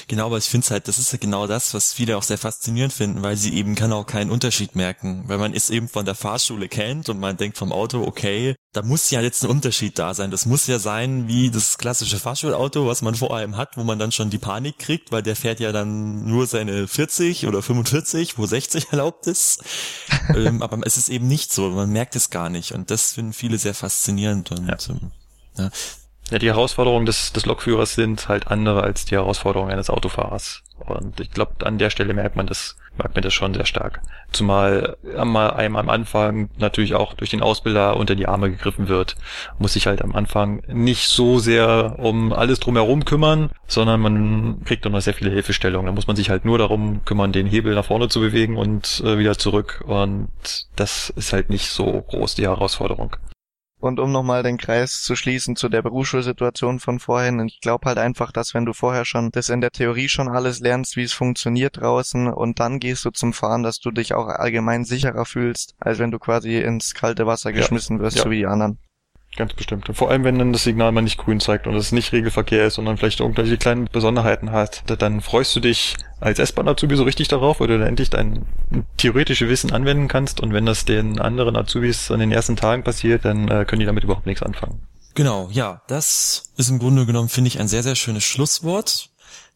Genau, 0.08 0.27
aber 0.27 0.38
ich 0.38 0.46
finde 0.46 0.67
halt, 0.70 0.88
das 0.88 0.98
ist 0.98 1.12
ja 1.12 1.17
genau 1.17 1.48
das, 1.48 1.74
was 1.74 1.94
viele 1.94 2.17
auch 2.17 2.24
sehr 2.24 2.38
faszinierend 2.38 2.94
finden, 2.94 3.24
weil 3.24 3.38
sie 3.38 3.53
eben 3.53 3.75
kann 3.75 3.94
auch 3.94 4.05
keinen 4.05 4.32
Unterschied 4.32 4.75
merken, 4.75 5.24
weil 5.27 5.38
man 5.38 5.53
es 5.53 5.70
eben 5.70 5.88
von 5.88 6.05
der 6.05 6.15
Fahrschule 6.15 6.67
kennt 6.67 7.10
und 7.10 7.20
man 7.20 7.38
denkt 7.38 7.58
vom 7.58 7.72
Auto, 7.72 8.03
okay, 8.03 8.55
da 8.74 8.82
muss 8.82 9.10
ja 9.12 9.22
jetzt 9.22 9.44
ein 9.44 9.50
Unterschied 9.50 9.98
da 10.00 10.13
sein. 10.13 10.32
Das 10.32 10.46
muss 10.46 10.67
ja 10.67 10.79
sein 10.79 11.27
wie 11.27 11.50
das 11.50 11.77
klassische 11.77 12.20
Fahrschulauto, 12.20 12.88
was 12.88 13.01
man 13.01 13.15
vor 13.15 13.36
allem 13.36 13.58
hat, 13.58 13.77
wo 13.77 13.84
man 13.84 14.00
dann 14.00 14.12
schon 14.12 14.29
die 14.29 14.38
Panik 14.38 14.79
kriegt, 14.79 15.12
weil 15.12 15.24
der 15.24 15.36
fährt 15.36 15.60
ja 15.60 15.72
dann 15.72 16.25
nur 16.25 16.48
seine 16.48 16.88
40 16.88 17.48
oder 17.48 17.62
45, 17.62 18.38
wo 18.38 18.46
60 18.46 18.88
erlaubt 18.91 19.27
ist. 19.27 19.63
ähm, 20.36 20.62
aber 20.62 20.80
es 20.86 20.97
ist 20.97 21.10
eben 21.10 21.28
nicht 21.28 21.54
so, 21.54 21.69
man 21.69 21.89
merkt 21.89 22.15
es 22.15 22.30
gar 22.30 22.49
nicht 22.49 22.71
und 22.73 22.91
das 22.91 23.13
finden 23.13 23.34
viele 23.34 23.58
sehr 23.58 23.73
faszinierend 23.73 24.52
und 24.52 24.67
ja. 24.67 24.78
Ähm, 24.89 25.12
ja. 25.58 25.69
Ja, 26.31 26.39
die 26.39 26.47
Herausforderungen 26.47 27.05
des, 27.05 27.33
des 27.33 27.45
Lokführers 27.45 27.93
sind 27.93 28.27
halt 28.27 28.47
andere 28.47 28.81
als 28.81 29.05
die 29.05 29.15
Herausforderungen 29.15 29.71
eines 29.71 29.91
Autofahrers. 29.91 30.63
Und 30.79 31.19
ich 31.19 31.29
glaube, 31.29 31.65
an 31.65 31.77
der 31.77 31.91
Stelle 31.91 32.15
merkt 32.15 32.35
man 32.35 32.47
das, 32.47 32.77
merkt 32.97 33.13
man 33.13 33.21
das 33.21 33.33
schon 33.33 33.53
sehr 33.53 33.65
stark. 33.65 34.01
Zumal 34.31 34.97
einem 35.15 35.75
am 35.75 35.89
Anfang 35.89 36.49
natürlich 36.57 36.95
auch 36.95 37.13
durch 37.13 37.29
den 37.29 37.43
Ausbilder 37.43 37.95
unter 37.95 38.15
die 38.15 38.27
Arme 38.27 38.49
gegriffen 38.49 38.88
wird, 38.88 39.15
muss 39.59 39.73
sich 39.73 39.85
halt 39.85 40.01
am 40.01 40.15
Anfang 40.15 40.63
nicht 40.67 41.07
so 41.07 41.38
sehr 41.38 41.95
um 41.99 42.33
alles 42.33 42.59
drumherum 42.59 43.05
kümmern, 43.05 43.51
sondern 43.67 44.01
man 44.01 44.63
kriegt 44.65 44.83
dann 44.83 44.93
noch 44.93 45.01
sehr 45.01 45.13
viele 45.13 45.31
Hilfestellungen. 45.31 45.85
Da 45.85 45.91
muss 45.91 46.07
man 46.07 46.15
sich 46.15 46.31
halt 46.31 46.43
nur 46.43 46.57
darum 46.57 47.05
kümmern, 47.05 47.33
den 47.33 47.45
Hebel 47.45 47.75
nach 47.75 47.85
vorne 47.85 48.09
zu 48.09 48.19
bewegen 48.19 48.57
und 48.57 49.01
äh, 49.05 49.19
wieder 49.19 49.38
zurück. 49.38 49.83
Und 49.85 50.29
das 50.75 51.11
ist 51.11 51.33
halt 51.33 51.51
nicht 51.51 51.69
so 51.69 52.01
groß 52.01 52.33
die 52.33 52.47
Herausforderung. 52.47 53.15
Und 53.86 54.00
um 54.00 54.12
nochmal 54.12 54.41
den 54.41 54.58
Kreis 54.58 55.04
zu 55.04 55.15
schließen 55.15 55.56
zu 55.56 55.69
der 55.69 55.84
Berufsschulsituation 55.84 56.80
von 56.80 56.98
vorhin, 56.98 57.39
ich 57.45 57.60
glaube 57.62 57.86
halt 57.88 58.00
einfach, 58.00 58.32
dass 58.32 58.56
wenn 58.56 58.65
du 58.65 58.74
vorher 58.74 59.06
schon 59.06 59.30
das 59.30 59.50
in 59.50 59.62
der 59.62 59.69
Theorie 59.69 60.10
schon 60.10 60.28
alles 60.28 60.60
lernst, 60.60 60.98
wie 60.98 61.04
es 61.04 61.13
funktioniert 61.13 61.78
draußen 61.78 62.28
und 62.28 62.60
dann 62.60 62.80
gehst 62.80 63.06
du 63.06 63.12
zum 63.12 63.32
Fahren, 63.32 63.62
dass 63.62 63.80
du 63.80 63.91
dich 63.91 64.15
auch 64.15 64.26
allgemein 64.26 64.86
sicherer 64.86 65.26
fühlst, 65.26 65.76
als 65.80 66.00
wenn 66.00 66.10
du 66.10 66.17
quasi 66.17 66.58
ins 66.58 66.95
kalte 66.95 67.28
Wasser 67.28 67.54
geschmissen 67.54 68.00
wirst, 68.00 68.17
ja. 68.17 68.24
so 68.24 68.32
wie 68.32 68.38
die 68.38 68.48
anderen. 68.48 68.80
Ganz 69.36 69.54
bestimmt. 69.54 69.89
Und 69.89 69.95
vor 69.95 70.10
allem, 70.10 70.24
wenn 70.24 70.39
dann 70.39 70.54
das 70.54 70.63
Signal 70.63 70.93
mal 70.93 71.02
nicht 71.02 71.17
grün 71.17 71.41
zeigt 71.41 71.67
und 71.67 71.76
es 71.76 71.91
nicht 71.91 72.13
Regelverkehr 72.13 72.67
ist, 72.67 72.76
sondern 72.76 72.98
vielleicht 72.98 73.19
irgendwelche 73.19 73.58
kleinen 73.58 73.86
Besonderheiten 73.91 74.52
hat, 74.52 74.84
dann 75.02 75.19
freust 75.19 75.54
du 75.56 75.60
dich 75.60 75.98
als 76.21 76.39
S-Bahn-Azubi 76.39 76.95
so 76.95 77.04
richtig 77.04 77.28
darauf, 77.28 77.60
weil 77.60 77.67
du 77.67 77.78
dann 77.78 77.88
endlich 77.88 78.10
dein 78.10 78.45
theoretische 78.95 79.50
Wissen 79.50 79.74
anwenden 79.74 80.08
kannst 80.08 80.39
und 80.39 80.54
wenn 80.54 80.65
das 80.65 80.86
den 80.86 81.19
anderen 81.19 81.58
Azubis 81.58 82.12
an 82.12 82.21
den 82.21 82.32
ersten 82.32 82.56
Tagen 82.56 82.84
passiert, 82.84 83.26
dann 83.26 83.50
äh, 83.50 83.65
können 83.65 83.82
die 83.82 83.86
damit 83.86 84.06
überhaupt 84.06 84.26
nichts 84.26 84.41
anfangen. 84.41 84.82
Genau, 85.15 85.50
ja, 85.52 85.82
das 85.88 86.52
ist 86.56 86.69
im 86.69 86.80
Grunde 86.80 87.06
genommen, 87.06 87.30
finde 87.30 87.50
ich, 87.50 87.60
ein 87.60 87.67
sehr, 87.67 87.84
sehr 87.84 87.95
schönes 87.95 88.24
Schlusswort. 88.24 89.10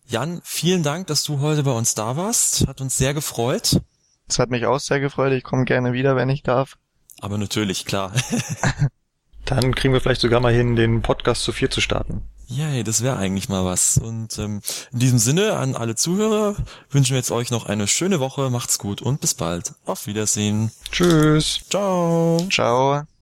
Jan, 0.08 0.42
vielen 0.44 0.84
Dank, 0.84 1.08
dass 1.08 1.24
du 1.24 1.40
heute 1.40 1.64
bei 1.64 1.72
uns 1.72 1.96
da 1.96 2.18
warst. 2.18 2.68
Hat 2.68 2.82
uns 2.82 2.98
sehr 2.98 3.14
gefreut. 3.14 3.82
Es 4.28 4.40
hat 4.40 4.50
mich 4.50 4.66
auch 4.66 4.80
sehr 4.80 5.00
gefreut. 5.00 5.34
Ich 5.34 5.44
komme 5.44 5.66
gerne 5.66 5.94
wieder, 5.94 6.16
wenn 6.16 6.30
ich 6.30 6.44
darf. 6.44 6.78
Aber 7.22 7.38
natürlich, 7.38 7.86
klar. 7.86 8.12
Dann 9.46 9.74
kriegen 9.74 9.94
wir 9.94 10.02
vielleicht 10.02 10.22
sogar 10.22 10.40
mal 10.40 10.54
hin, 10.54 10.76
den 10.76 11.02
Podcast 11.02 11.44
zu 11.44 11.52
vier 11.52 11.70
zu 11.70 11.82
starten. 11.82 12.22
Ja, 12.48 12.82
das 12.82 13.04
wäre 13.04 13.18
eigentlich 13.18 13.48
mal 13.48 13.64
was. 13.64 14.00
Und 14.00 14.40
ähm, 14.40 14.62
in 14.92 15.00
diesem 15.00 15.20
Sinne 15.20 15.54
an 15.54 15.76
alle 15.76 15.96
Zuhörer 15.96 16.56
wünschen 16.90 17.12
wir 17.12 17.18
jetzt 17.18 17.32
euch 17.32 17.52
noch 17.52 17.68
eine 17.68 17.88
schöne 17.88 18.20
Woche. 18.20 18.50
Macht's 18.50 18.80
gut 18.80 19.02
und 19.04 19.22
bis 19.22 19.36
bald. 19.36 19.74
Auf 19.86 20.08
Wiedersehen. 20.08 20.72
Tschüss. 20.92 21.62
Ciao. 21.70 22.40
Ciao. 22.52 23.10